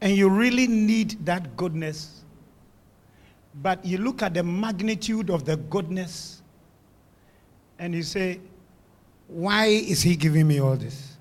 [0.00, 2.24] and you really need that goodness?
[3.62, 6.42] But you look at the magnitude of the goodness
[7.78, 8.40] and you say
[9.28, 11.15] why is he giving me all this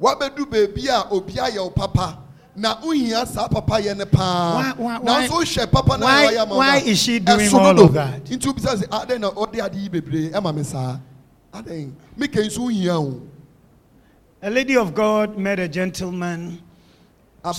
[0.00, 2.18] wabɛdu beebi a obi ayɛ wo papa.
[2.56, 4.74] Na wohia saa papa yɛ ne paa.
[4.76, 7.84] Nanso wohyɛ papa na wayɛ ama wo why a, is she doing ɛso all dodo.
[7.84, 8.24] of that?
[8.24, 10.98] nti wobisa sɛ adɛn na ɔde ade yi bebree ɛma me saa?
[11.54, 11.92] Adɛn?
[12.18, 13.20] Mekɛi nso wohia wo.
[14.42, 16.62] A lady of god met a gentleman.
[17.42, 17.52] Bi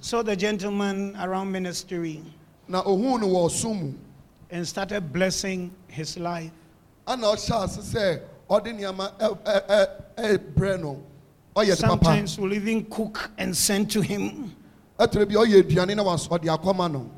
[0.00, 2.22] saw the gentleman around ministry
[2.68, 3.92] no
[4.50, 6.50] and started blessing his life
[8.48, 8.64] ɔyɛ
[11.54, 14.54] de papa sometimes will even cook and send to him.
[14.98, 17.10] Ɛtɔrɔ bi ɔyɛ aduane na was- ɔde akɔma no.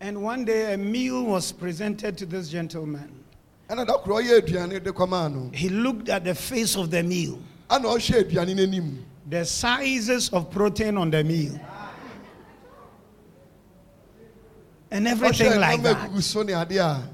[0.00, 3.24] And one day a meal was presented to this gentleman.
[3.68, 5.50] ɛna da koro ɔyɛ aduane de kɔma no.
[5.52, 7.38] He looked at the face of the meal,
[7.70, 8.98] ana ɔhyɛ aduane n'anim
[9.28, 11.58] the sizes of protein on the meal,
[14.90, 15.96] and everything like that.
[16.10, 17.08] egugu so ne adeɛ a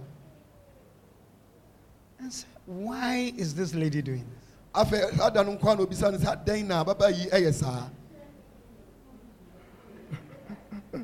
[2.18, 4.42] And said, Why is this lady doing this?
[4.74, 7.90] afɛ ada no nkwa na obisa no sɛ adɛn na ababa yi eh, ɛyɛ saa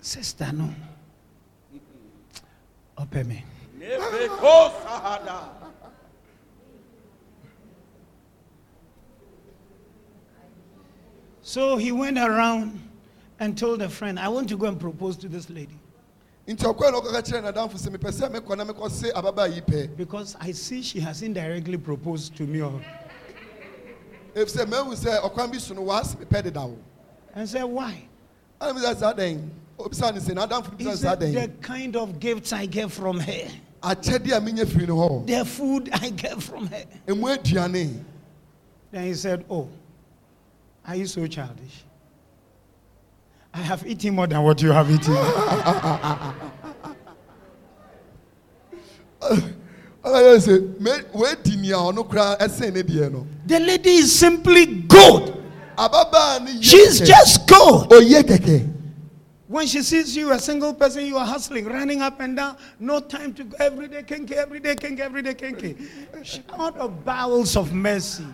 [0.00, 0.68] Sister, no.
[2.98, 3.42] Open me.
[11.40, 12.86] So he went around
[13.40, 15.78] and told a friend, I want to go and propose to this lady
[19.96, 22.60] because I see she has indirectly proposed to me.
[22.60, 22.80] Or,
[24.34, 26.76] efisɛ mahu sɛ ɔkwan bi so no waase mepɛ deda wo
[27.34, 28.06] and said, Why?
[28.60, 31.96] ana bisa saa dɛn obisa ne sɛ n'adamfo He bisa ne saa said, The kind
[31.96, 33.48] of gifts I get from her,
[33.82, 36.84] akyɛde a menya firi no hɔ the food I get from her.
[38.90, 39.68] Then he said, Oh,
[40.86, 41.84] are you so childish?
[43.54, 45.14] I have eaten more than what you have eaten.
[53.46, 55.42] the lady is simply good.
[56.60, 57.88] She's just good.
[59.46, 62.98] When she sees you, a single person, you are hustling, running up and down, no
[62.98, 65.76] time to go every day, kinky, every day, kinky, every day, kinky.
[66.58, 68.26] Out of bowels of mercy,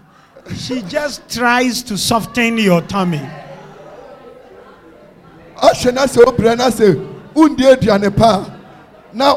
[0.56, 3.20] she just tries to soften your tummy.
[5.62, 8.44] Ɔhyɛ na sɛ obìnrin na sɛ wundi aduane pa
[9.12, 9.34] na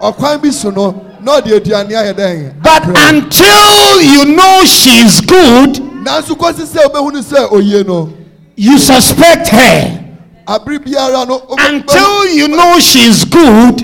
[0.00, 0.90] ɔkwan bi so no
[1.20, 7.22] na ɔde aduane ayɛ dɛn But until you know she's good, nanso kɔsi sɛ obehunu
[7.22, 8.12] sɛ oyie no
[8.56, 9.98] you suspect her.
[10.46, 13.80] abiri biara no Until you know she's good,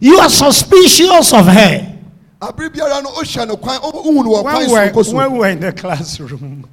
[0.00, 1.92] you are suspicious of her.
[2.40, 5.32] abiri biara no ohyɛ no kwan ohun wɔ kwan When so we're, kɔ so when
[5.32, 6.64] we were in the classroom,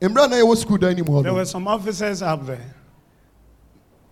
[0.00, 2.74] mmerɛ na yɛwɔ sukuu dan nim hɔ there no were some officers up there.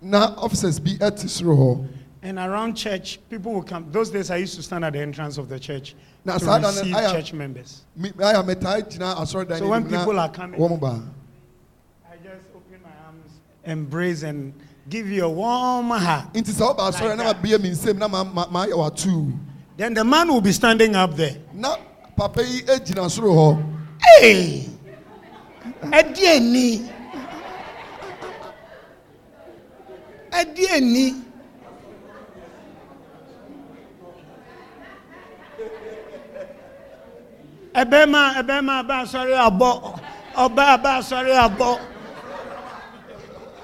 [0.00, 1.88] na officers bi ɛte soro hɔ
[2.26, 3.84] And around church, people will come.
[3.92, 6.94] Those days, I used to stand at the entrance of the church Now, to receive
[6.96, 7.82] I am- church members.
[7.94, 12.46] Mi- ayɛ metaa gyina asɔre dan So nim when na people are coming- I just
[12.56, 13.30] open my arms,
[13.66, 14.54] embrace, and
[14.88, 15.88] give you a warm
[18.50, 19.32] ma ayɛ watu
[19.76, 21.36] Then the man will be standing up there.
[21.52, 21.76] na
[25.90, 26.02] papa yi egyina soro hɔ.
[26.02, 26.02] Hey!
[26.02, 26.90] Edieni.
[30.32, 31.20] Edieni.
[37.74, 39.98] Ebema, ebema, ba sorry abo.
[40.36, 41.80] Oba, ba sorry abo.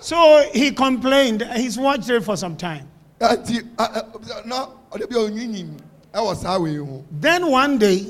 [0.00, 1.42] So he complained.
[1.54, 2.86] He's watched it for some time.
[3.20, 5.78] nti a- a- na ɔde bi a onyinyin
[6.14, 8.06] ɛwɔ saa wei ho Then one day,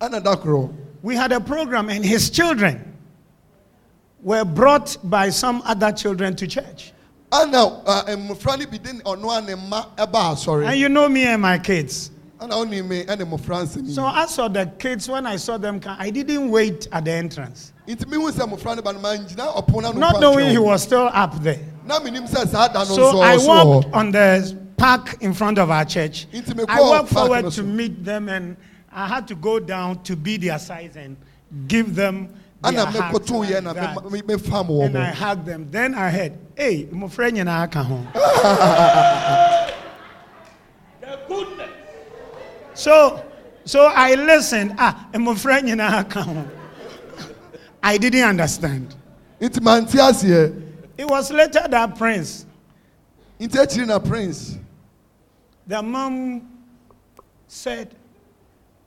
[0.00, 0.72] ɛna da korɔ
[1.02, 2.89] we had a program, and his children
[4.22, 6.92] were brought by some other children to church.
[7.30, 11.08] ɛna ɛ, mmɔfra no bi de ɔno a ne mma ɛba And asɔre you know
[11.08, 12.10] me and my kids.
[12.40, 15.78] ɛna ɔne me ɛne mmɔfra nsɛm So I saw the kids when I saw them
[15.80, 15.96] come.
[15.98, 19.08] I didn't wait at the entrance, nti mi hu sɛ mmɔfra no ba no ma
[19.10, 21.60] ngyina ɔpon na no not kɔ knowing he atwɛn was still up there.
[21.86, 24.10] na mi nim sɛ saa da no So nso I ɔso walked wɔ hɔ on
[24.12, 26.26] the park in front of our church.
[26.32, 27.62] Nti me I kɔɔ walked park forward no to so.
[27.62, 28.56] meet them, and
[28.92, 31.16] I had to go down to be their size and
[31.68, 32.28] give them.
[32.62, 34.10] Hugs mekɔto yɛ na like that.
[34.10, 35.68] me wɔ And I hugged them.
[35.70, 38.06] Then I heard, "Hey, my friend, you know, ho."
[41.00, 41.70] The goodness.
[42.74, 43.24] So,
[43.64, 44.74] so I listened.
[44.78, 46.44] Ah, my friend, you know, ho.
[47.82, 48.94] I didn't understand.
[49.40, 50.62] nti ma nti aseɛ
[50.98, 52.44] It was later that Prince,
[53.40, 54.58] nti akyiri na prince
[55.70, 56.48] the mom
[57.46, 57.94] said,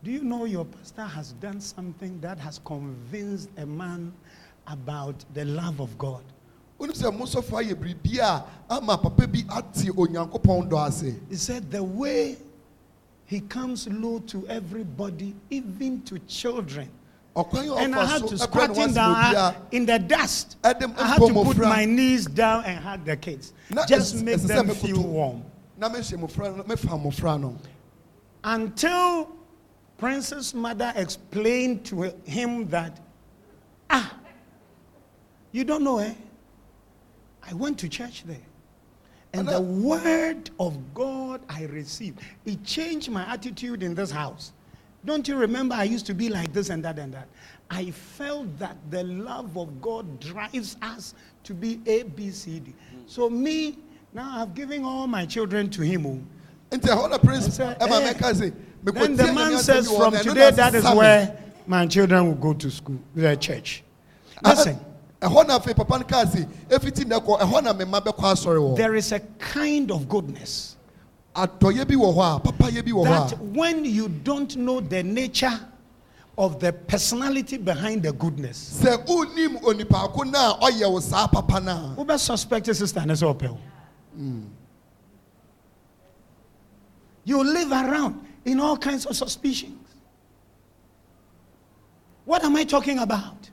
[0.03, 4.13] Do you know your pastor has done something that has convinced a man
[4.67, 6.23] about the love of God?
[6.79, 11.35] wonim sɛ mo sɔfo ayɛ biribi a ama papa bi ate onyankopɔn dɔ ase He
[11.35, 12.37] said, The way
[13.25, 16.89] he comes low to everybody, even to children.
[17.35, 20.57] And I had to squat him down in the dust.
[20.63, 20.79] I had
[21.19, 23.53] to put my knees down and hug the kids.
[23.87, 25.43] Just make them feel warm.
[25.77, 27.57] na mehyɛ mmɔfra no mefa mmɔfra no
[28.43, 29.27] until
[29.97, 32.99] Prince's mother explained to him that,
[33.89, 34.17] ah,
[35.51, 36.13] you don't know, eh?
[37.41, 38.37] I went to church there.
[39.33, 44.51] And the word of God I received, it changed my attitude in this house.
[45.05, 47.27] Don't you remember I used to be like this and that and that?
[47.69, 52.73] I felt that the love of God drives us to be A, B, C, D.
[53.07, 53.79] So me,
[54.13, 56.27] now I've given all my children to him.
[56.71, 58.53] nti ɛhɔ na prince ɛma eh, mɛka se
[58.83, 61.37] Then the man says, asɛm bi wɔ from hɔ, na ɛno today, that is where
[61.65, 63.83] my children will go to school, the church.
[64.43, 64.79] Ah, Listen,
[65.21, 68.23] ɛhɔ na afei papa no kaa se ɛfiti nnɛ kɔ ɛhɔ na me mma bɛkɔ
[68.33, 70.75] asɔre wɔ there is a kind of goodness
[71.35, 75.01] adɔyɛ bi wɔ hɔ a papayɛ bi wɔ hɔ that when you don't know the
[75.01, 75.59] nature
[76.37, 81.27] of the personality behind the goodness, a sɛ wonim onipaako no a ɔyɛ wo saa
[81.27, 83.57] papa no a Uber suspect sister and so opel.
[84.15, 84.41] Hmm.
[87.25, 89.77] You live around in all kinds of suspicions.
[92.25, 93.49] What am I talking about?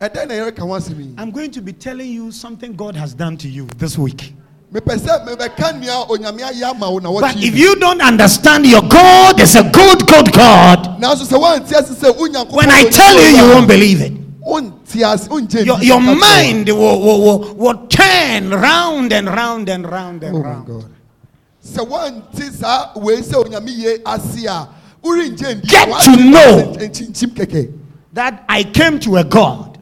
[0.00, 3.14] ɛdɛn na yɛreka ho asɛm yi I'm going to be telling you something God has
[3.14, 4.34] done to you this week.
[4.72, 8.82] mepɛ sɛ mebɛka nea onyame ayɛ ama wo na But if you don't understand your
[8.82, 13.14] God is a good, good God, nanso sɛ woanti ase sɛ wonyankopɔn when I tell
[13.20, 14.12] you, you won't believe it.
[14.40, 16.14] wonti ase wongye Your, your ka kyerɛ wo.
[16.16, 20.66] mind will, will, will, will turn round and round and round and Oh round.
[20.66, 20.84] God.
[21.64, 24.68] Sɛ woanti saa wei sɛ onyame ye ase a
[25.02, 26.74] worengye ndi Get to know.
[26.78, 27.72] nkyinkyim kɛkɛ
[28.12, 29.78] That I came to a God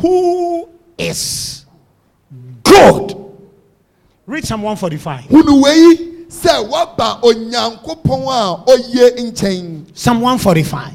[0.00, 1.64] who is
[2.62, 3.14] good.
[4.26, 5.24] Read Psalm 145.
[5.30, 10.94] hunu wei sɛ waba onyankopɔn a ɔyɛ nkyɛn Psalm 145.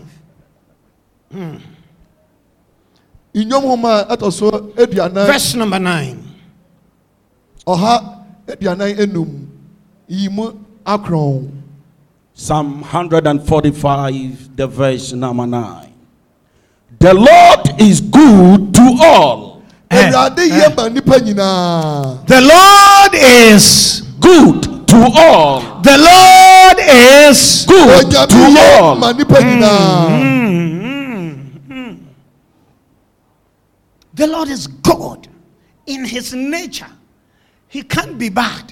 [3.33, 6.23] nnwom homa a ɛtɔ so aduanan Verse number 9.
[7.65, 8.12] ɔha
[8.53, 9.29] aduanan enum
[10.07, 10.51] yi mu
[10.85, 11.49] akorɔn
[12.35, 15.93] Psalm 145, the verse number 9.
[16.99, 20.11] The Lord is good to all, Eh, eh.
[20.11, 26.77] yɛ ma nipa nyinaa The Lord is good to all, the Lord
[27.29, 28.95] is good to all.
[28.95, 30.09] ma nipa nyinaa
[31.69, 31.97] Mm,
[34.15, 35.27] The Lord is good
[35.85, 36.89] in his nature.
[37.73, 38.71] He can't be bad.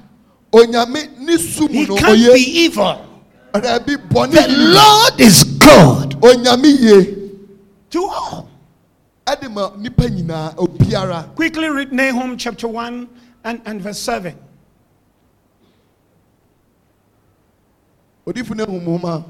[0.53, 3.03] onyame ne su He can't be evil.
[3.51, 4.45] The
[4.77, 7.39] Lord is good yie
[7.89, 8.47] to all.
[9.25, 13.09] ɛde ma nipa Quickly read Nahum chapter 1
[13.43, 14.37] and, and verse 7.
[18.27, 19.25] odifo ne humuma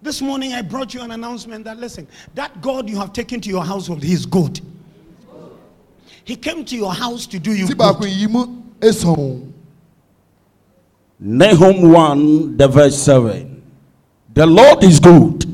[0.00, 3.50] This morning I brought you an announcement that listen, that God you have taken to
[3.50, 4.62] your household, He is good.
[6.28, 8.10] He came to your house to do you ti baako good.
[8.10, 8.44] yi mu
[8.80, 9.50] esɔn
[11.20, 13.62] Nahum 1, the verse 7.
[14.34, 15.46] The Lord is good.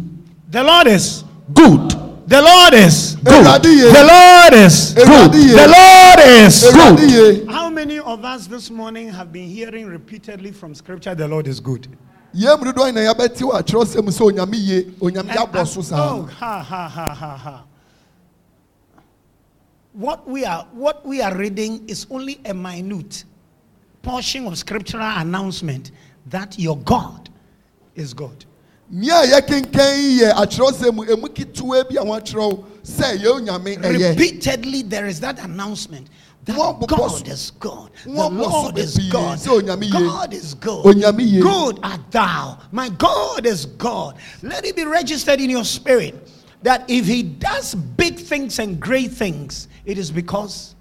[0.51, 1.23] The Lord is
[1.55, 1.91] Good.
[2.27, 7.47] the Lord is Awurade yie the Lord is Awurade yie the Lord is Awurade yie
[7.53, 11.61] How many of us this morning have been hearing repeatedly from scripture the Lord is
[11.61, 11.87] good?
[12.35, 16.63] yɛn mu dodoɔ nyinaa yɛbɛte wɔ atwerɛsɛm sɛ onyame yie onyame And- and- oh, ha
[16.63, 17.63] ha ha ha ha.
[19.95, 23.25] What we are what we are reading is only a minute
[24.03, 25.93] portion of scriptural announcement
[26.27, 27.31] that your God
[27.95, 28.45] is good.
[28.91, 34.11] nea a yɛkenkan yi yɛ atwerɛsɛm emu ketewa bi a wɔatwerɛw sɛ yɛ onyame ɛyɛ
[34.11, 36.09] Repeatedly, there is that announcement
[36.45, 37.91] that God is God.
[38.05, 39.39] The Lord is God.
[39.39, 39.91] sɛ onyame yie.
[39.91, 40.83] God is good.
[41.41, 42.59] Good art thou.
[42.73, 44.17] My God is God.
[44.43, 46.15] Let it be registered in your spirit
[46.63, 50.75] that if He does big things and great things, it is because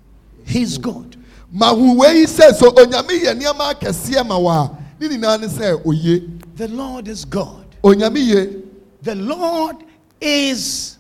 [0.46, 1.18] He's good.
[1.52, 5.86] mahu wei sɛ so onyame yɛ nneɛma akɛseɛ ma wɔ a ne nyinaa ne sɛ
[5.86, 6.22] oye
[6.56, 7.66] The Lord is God.
[7.82, 9.78] The Lord
[10.22, 10.98] is.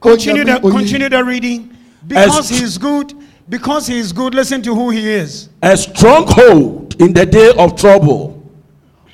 [0.00, 1.76] Continue the, continue the reading.
[2.06, 3.12] Because He is good.
[3.48, 4.34] Because He is good.
[4.34, 5.48] Listen to who He is.
[5.62, 8.42] A stronghold in the day of trouble.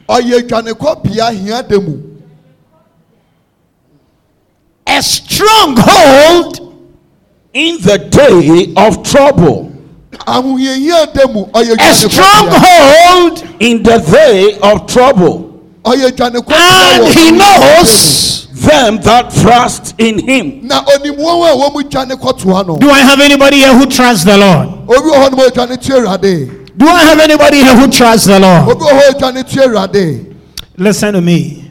[0.08, 2.00] ɔyɛ dwanekɔbea hia da mu
[4.86, 6.59] A stronghold
[7.52, 9.72] In the day of trouble.
[11.74, 15.46] a stronghold In the day of trouble.
[16.56, 20.68] and he knows Them that trust in him.
[22.78, 24.68] do i have anybody here who trusts the lord
[26.76, 28.78] do i have anybody here who trusts the lord
[30.76, 31.70] listen to me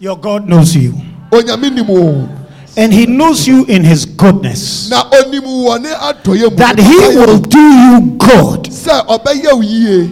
[0.00, 0.94] your god knows you
[2.76, 4.90] and he knows you in his goodness.
[4.90, 8.64] Na onim wɔ ne adɔyɛ mu that he will do you good.
[8.64, 10.10] Sɛ ɔbɛyɛ wo yie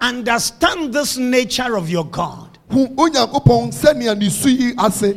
[0.00, 2.58] understand this nature of your god.
[2.70, 5.14] Hu onyankopɔn sɛnea ne su yi ase.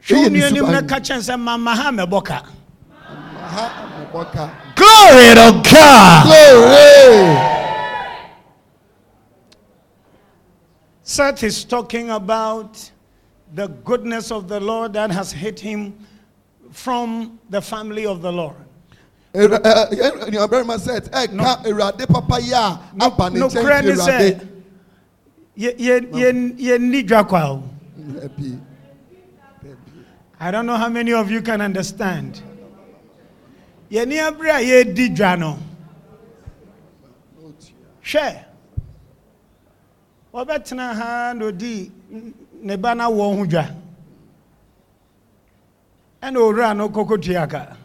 [0.00, 0.88] Show Ɛyɛ me ne anim na suban.
[0.88, 2.42] ka kyɛn sɛ mama ha mɛbɔka
[4.76, 6.24] glory to god.
[6.26, 7.54] Glory!
[11.02, 12.90] Seth is talking about
[13.54, 15.94] the goodness of the Lord that has hit him
[16.70, 18.56] from the family of the Lord.
[19.34, 23.98] Ewura- ɛ- ɛ- nuabarima sɛ ɛka awurade papa yi a aba ne No credit.
[27.98, 28.60] Ɛbi.
[30.40, 32.40] I don't know how many of you can understand.
[33.88, 35.58] Ye ni abira ye di dwa no.
[38.04, 38.44] Hwɛ.
[40.32, 41.90] Wɔbɛtena ha na odi
[42.62, 43.64] ne ba na wɔ ho dwa.
[46.22, 47.76] Ɛna owura no koko tuaka.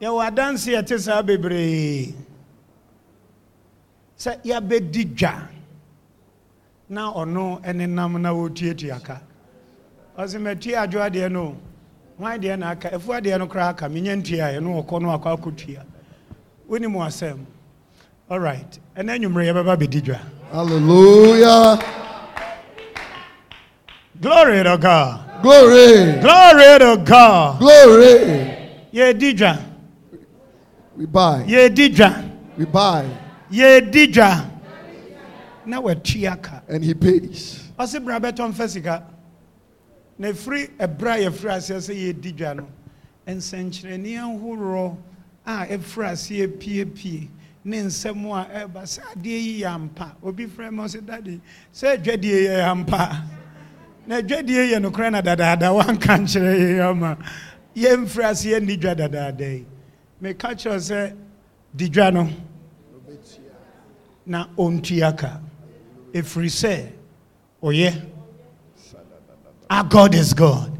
[0.00, 2.14] Yɛwɔ adanse a ɛte saa bebree.
[4.18, 5.48] Sɛ yɛabɛdi dwa
[6.88, 9.20] na ɔno ɛne nam na wɔtuatua ka
[10.18, 11.56] ɔsɛ matua adwo adeɛ no.
[12.18, 12.88] Hwan deɛ na aka?
[12.90, 13.88] Ɛfu adeɛ no koraa aka.
[13.88, 15.84] Menya ntua ɛno wɔkɔ no akɔ akɔtua.
[16.68, 17.44] Wonim asɛm.
[18.30, 20.18] Alright ɛna anwummerɛ yɛbɛba bɛdi dwa.
[20.52, 21.78] Hallelujah.
[24.20, 25.42] Glory to god.
[25.42, 26.20] Glory.
[26.20, 27.58] Glory to god.
[27.60, 28.52] Glory.
[28.92, 29.58] Yɛdi dwa
[30.96, 31.44] we buy.
[31.46, 32.24] Yɛdi dwa
[32.56, 33.04] we buy.
[33.50, 34.50] Yɛdi dwa
[35.66, 37.70] na watua ka and he pays.
[37.78, 39.04] Ɔse bra bɛtɔ mfa sika.
[40.18, 42.66] Na ɛfiri ɛberɛ a yɛfiri aseɛ sɛ yɛdi dwa no.
[43.28, 44.96] Nsɛnkyerɛnne ahoroɔ
[45.44, 47.28] a ɛfiri aseɛ piepie
[47.66, 50.14] ne nsɛm a ɛba sɛ adeɛ yi yɛ ampa.
[50.22, 51.40] Obi frɛ ma sɛ dade
[51.74, 53.24] sɛ adwadie yɛ ampa.
[54.06, 57.18] Na adwadie yɛ nokorɛ na dadaada woanka nkyerɛ yɛ ama.
[57.74, 59.66] Yɛmfiri aseɛ nni dwa dadaada yi.
[60.22, 61.16] Meka kyerɛ sɛ
[61.74, 62.28] di dwa no
[64.24, 65.40] na ɔntua ka.
[66.12, 66.86] Ɛfiri sɛ
[67.64, 68.02] ɔyɛ.
[69.68, 70.70] Our god is god.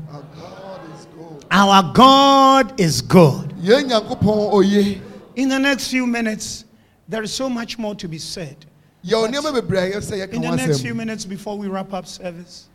[1.51, 3.53] Our God is god.
[3.61, 5.01] Yɛn Nyankopɔn oye.
[5.35, 6.66] in the next few minutes
[7.09, 8.57] there is so much more to be said
[9.05, 11.93] Yɛwɔ nneɛma bebree a yɛ sɛ yɛka in the next few minutes before we wrap
[11.93, 12.69] up service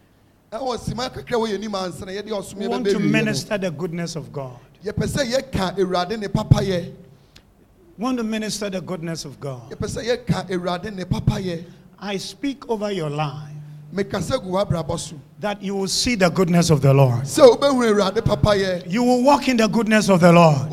[0.52, 4.16] Ɛwɔ sima kakra wɔ yɛn anim ansa na yɛde we want to minister the goodness
[4.16, 6.86] of god Yɛpɛ sɛ yɛka Awurade ne papayɛ.
[7.98, 11.66] we want to minister the goodness of god Yɛpɛ sɛ yɛka Awurade ne papayɛ.
[11.99, 13.49] i speak over your life
[13.94, 15.16] Mekasa gu w'abrabɔ so.
[15.41, 18.90] that you will see the goodness of the lord Sɛ wobɛhu Awurade papayɛ.
[18.90, 20.70] you will walk in the goodness of the lord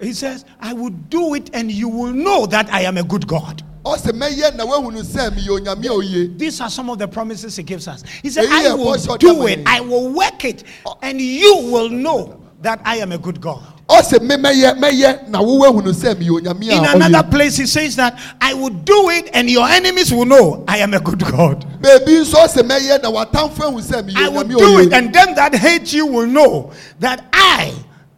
[0.00, 0.06] Wobɛnante wɔ Awurade ne papayɛ mu.
[0.06, 3.26] he says i will do it and you will know that i am a good
[3.26, 6.26] god Ɔsɛ mɛyɛ na woahunu sɛ meyɛ onyame a oye.
[6.36, 8.04] These are some of the promises he gives us.
[8.22, 9.60] He said, I will do it.
[9.64, 10.64] I will work it,
[11.00, 13.62] and you will know that I am a good God.
[13.88, 18.18] Ɔsɛ me mɛyɛ mɛyɛ na wowahunu sɛ meyɛ onyame In another place, he says that
[18.40, 21.64] I will do it, and your enemies will know I am a good God.
[21.80, 25.34] Baabi nso ɔsɛ mɛyɛ na w'atamfo ahu sɛ meyɛ I will do it, and them
[25.36, 27.72] that hate you will know that I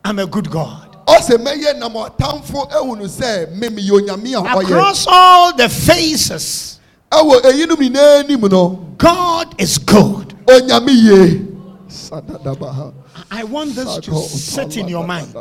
[0.05, 0.82] am a good God.
[1.07, 4.65] Ɔsɛ mɛyɛ na ma ɔtamfo ahunu sɛ me meyɛ onyame a ɔyɛ.
[4.65, 6.79] Across all the faces,
[7.11, 8.69] Ɛwɔ eyinom nyinaa anim no,
[8.99, 10.35] God is good.
[10.47, 11.49] onyame yie.
[11.89, 12.95] Sadadabaha.
[13.31, 15.33] I want this to sit in your mind.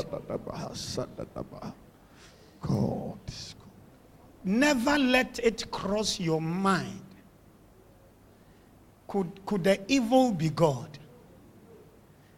[2.62, 3.70] God is good.
[4.44, 7.00] Never let it cross your mind.
[9.08, 10.98] Could, could the evil be God?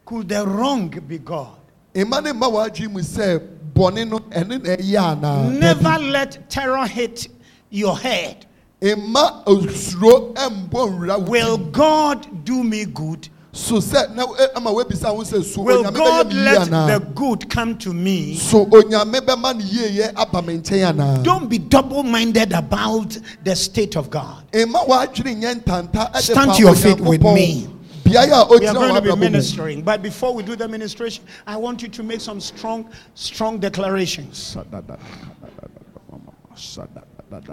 [0.04, 1.58] Could the wrong be God?
[1.94, 3.40] Mma ne mma w'adwene mu sɛ
[3.74, 5.50] bɔne no ɛne na ɛyɛ anaa.
[5.58, 7.28] Never let terror hit
[7.70, 8.46] your head.
[8.82, 11.56] Mma osuro mbɔ nwura Will.
[11.58, 13.28] God do me good?
[13.52, 14.24] so sɛ na
[14.56, 18.34] ama wabisa ho sɛ so Will God let the good come to me?
[18.36, 23.54] so onyame bɛma ne yieyɛ aba me nkyɛn anaa Don't be double minded about the
[23.54, 24.42] state of God.
[24.52, 27.68] mma w'adwene nyɛ ntanta Stand to your feet with me.
[28.04, 31.56] Beaeɛ a We are going to be ministering, but before we do the ministration, I
[31.56, 34.56] want you to make some strong, strong declarations.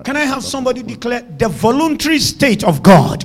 [0.04, 3.24] Can I have somebody declare the voluntary state of God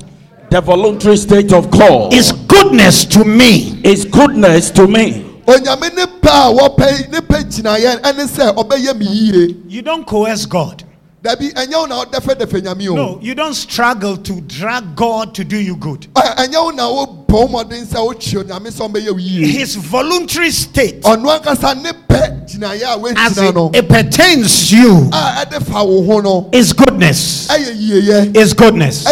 [0.50, 3.80] The voluntary state of God is goodness to me?
[3.84, 5.22] is goodness to me.
[5.46, 10.06] onyame ne pɛ a wɔpɛ ne pɛ gyinaeɛ ɛne sɛ ɔbɛyɛ me yie You don't
[10.06, 10.84] coerce God.
[11.22, 15.44] Dabi ɛnyɛ wo na wodɛfɛdɛfɛ nyame o No, you don't struggle to drag God to
[15.44, 16.06] do you good.
[16.16, 19.74] Eh, Ɛ- ɛnyɛ wo na wobɔ mmɔden sɛ wokyi onyame sɛ ɔmbɛyɛ wo yie His
[19.76, 24.92] voluntary state, ɔno ankasa ne pɛ gyinaeɛ a as woagyina it, it pertains to you,
[25.12, 27.48] a ɛde fa wo ho no is goodness.
[27.48, 29.04] ɛyɛ yieyɛ Is goodness.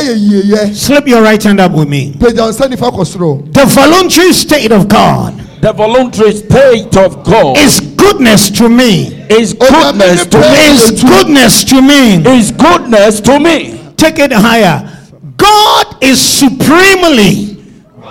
[0.80, 2.14] Slip your right hand up with me.
[2.18, 7.24] pagya wo nsa nifa kɔ soro The voluntary state of God The voluntary state of
[7.24, 9.24] God is goodness to me.
[9.30, 10.70] is goodness to me.
[10.70, 12.36] Is goodness to me.
[12.36, 13.80] Is goodness to me.
[13.96, 14.90] Take it higher.
[15.36, 17.54] God is supremely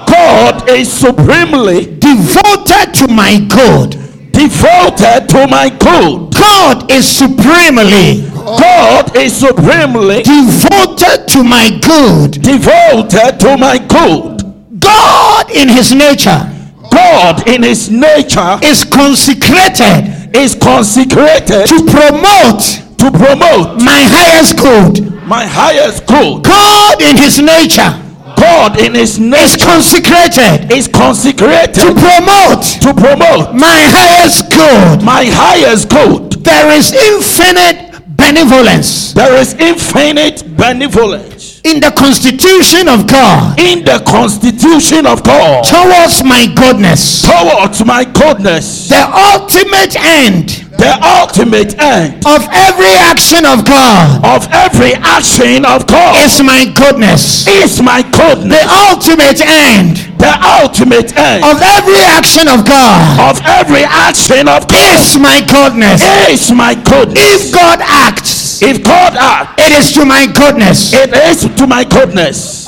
[0.07, 3.91] God is supremely devoted to my good.
[4.31, 6.33] devoted to my good.
[6.33, 12.41] God is supremely God is supremely devoted to my good.
[12.41, 14.79] devoted to my good.
[14.79, 16.52] God in his nature
[16.93, 22.61] God in his nature is consecrated is consecrated to promote
[23.01, 25.11] to promote my highest good.
[25.25, 26.43] my highest good.
[26.43, 27.91] God in his nature
[28.37, 35.03] God in his nature is consecrated is consecrated to promote to promote my highest good.
[35.03, 36.33] my highest good.
[36.43, 37.92] There is infinite
[38.23, 45.63] benevolence There is infinite benevolence in the constitution of God in the constitution of God
[45.63, 47.21] towards my goodness.
[47.23, 48.89] towards my goodness.
[48.89, 55.87] The ultimate end The ultimate end of every action of God of every action of
[55.87, 57.47] God is my goodness.
[57.47, 58.59] is my goodness.
[58.59, 62.99] The ultimate end The ultimate end of every action of God
[63.31, 66.03] of every action of God is my goodness.
[66.27, 67.47] is my goodness.
[67.47, 70.91] If God acts, If God acts, it is to my goodness.
[70.93, 72.67] it is to my goodness.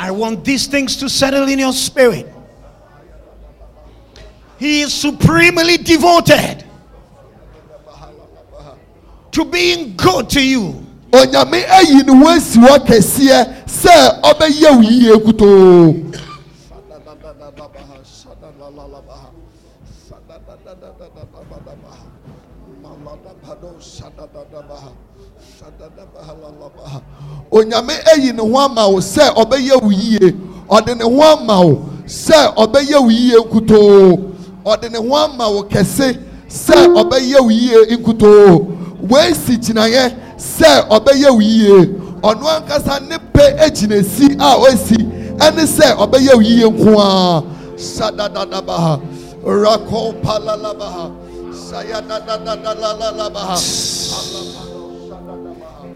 [0.00, 2.26] I want these things to settle in your spirit.
[4.58, 6.64] He is supremely devoted to
[9.32, 10.86] to being good to you.
[11.12, 16.10] onyame ayi ne ho asi hɔ kɛseɛ sɛ ɔbɛyɛ wo yie kutoo
[27.50, 30.34] onyame ayi ne ho ama wo sɛ ɔbɛyɛ wo yie.
[30.68, 34.18] Ɔde ne ho ama wo sɛ ɔbɛyɛ wo yie nkutoo
[34.64, 36.18] ɔde ne ho ama wo kɛse
[36.48, 38.66] sɛ ɔbɛyɛ wo yie nkutoo
[39.08, 41.86] wɔasi gyinaeɛ sɛ ɔbɛyɛ wo yie.
[42.22, 44.96] Ɔno ankasa ne pɛ agyina si a ɔasi
[45.38, 47.42] ɛne sɛ ɔbɛyɛ wo yie nko a.
[47.76, 49.00] Sadadadabaha.
[49.42, 51.10] Rakɔpalalabaha
[51.70, 53.56] sayadadadadalalabaha.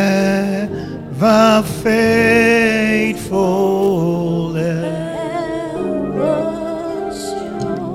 [1.83, 3.37] faithful.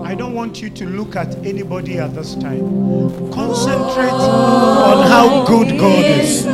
[0.04, 3.32] I don't want you to look at anybody at this time.
[3.32, 6.44] Concentrate on how good God is.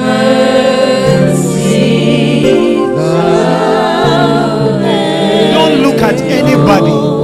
[5.55, 7.18] Don't look at anybody.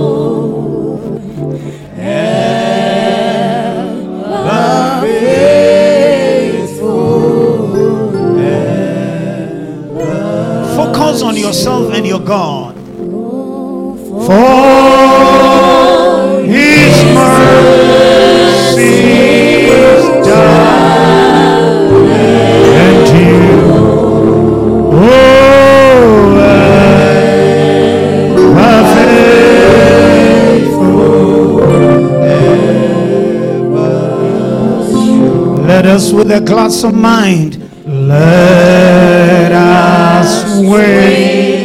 [36.25, 41.65] With a glass of mind, let us wait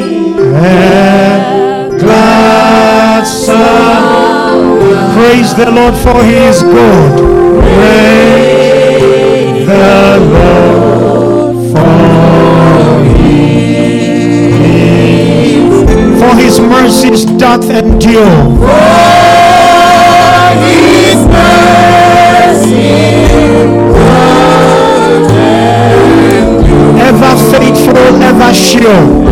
[1.98, 7.20] glass of praise the Lord for he is good.
[7.64, 13.00] Praise the Lord for
[16.20, 19.09] for his mercies doth endure.
[28.52, 29.29] Ever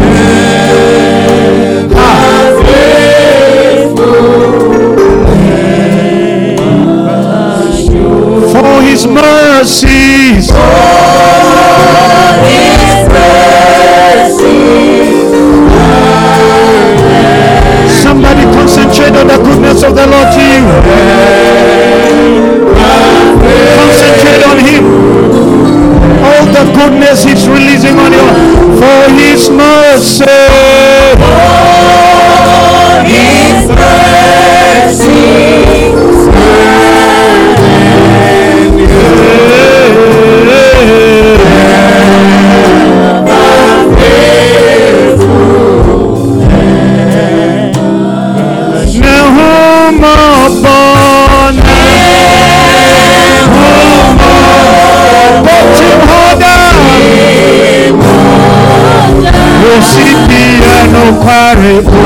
[61.27, 61.96] Kware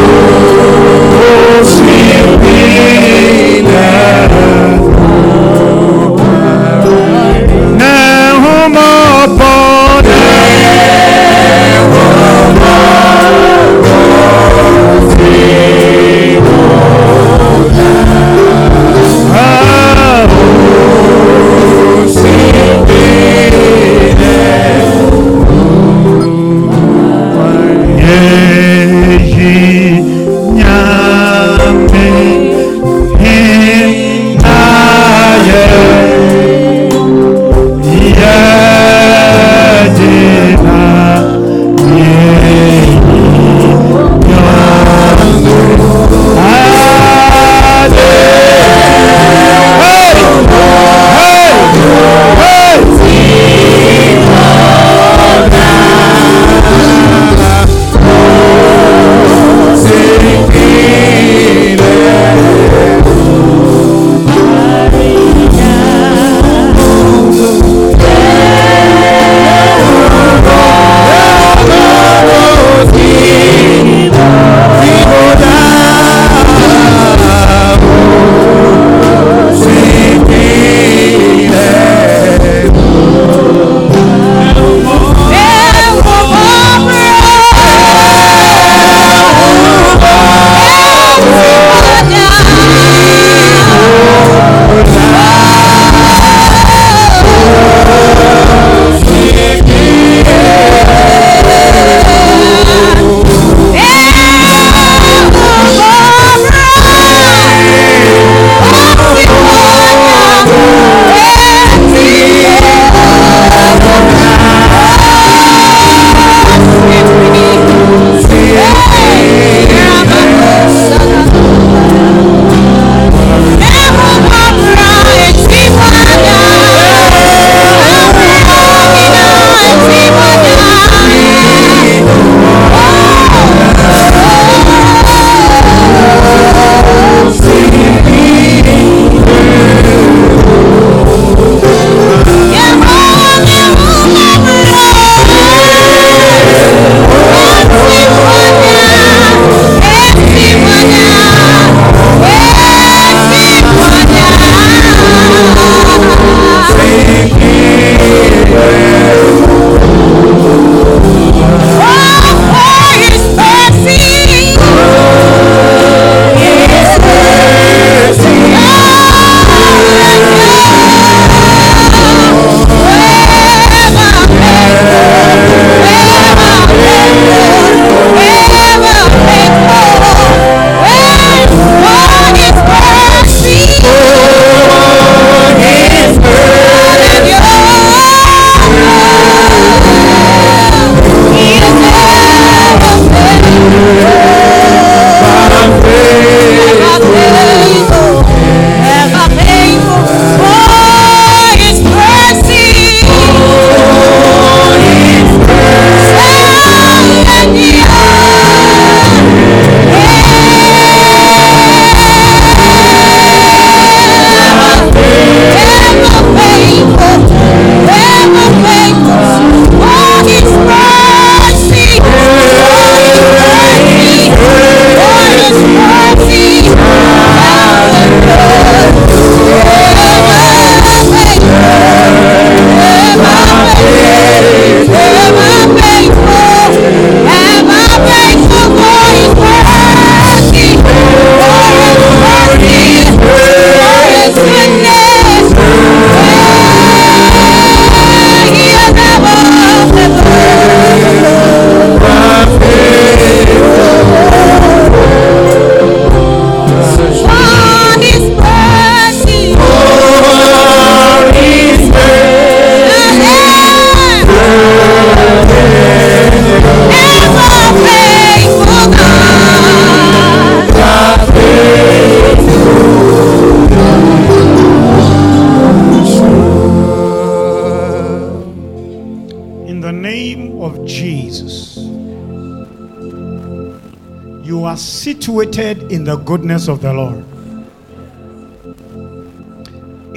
[285.21, 287.23] situated in the goodness of the Lord.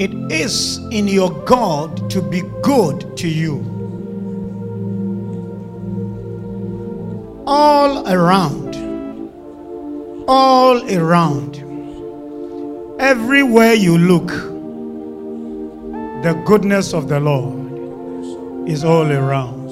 [0.01, 3.59] It is in your God to be good to you.
[7.47, 8.77] All around,
[10.27, 11.59] all around,
[12.99, 14.29] everywhere you look,
[16.23, 19.69] the goodness of the Lord is all around.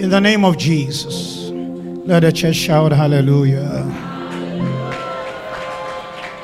[0.00, 1.50] In the name of Jesus,
[2.06, 3.71] let the church shout hallelujah.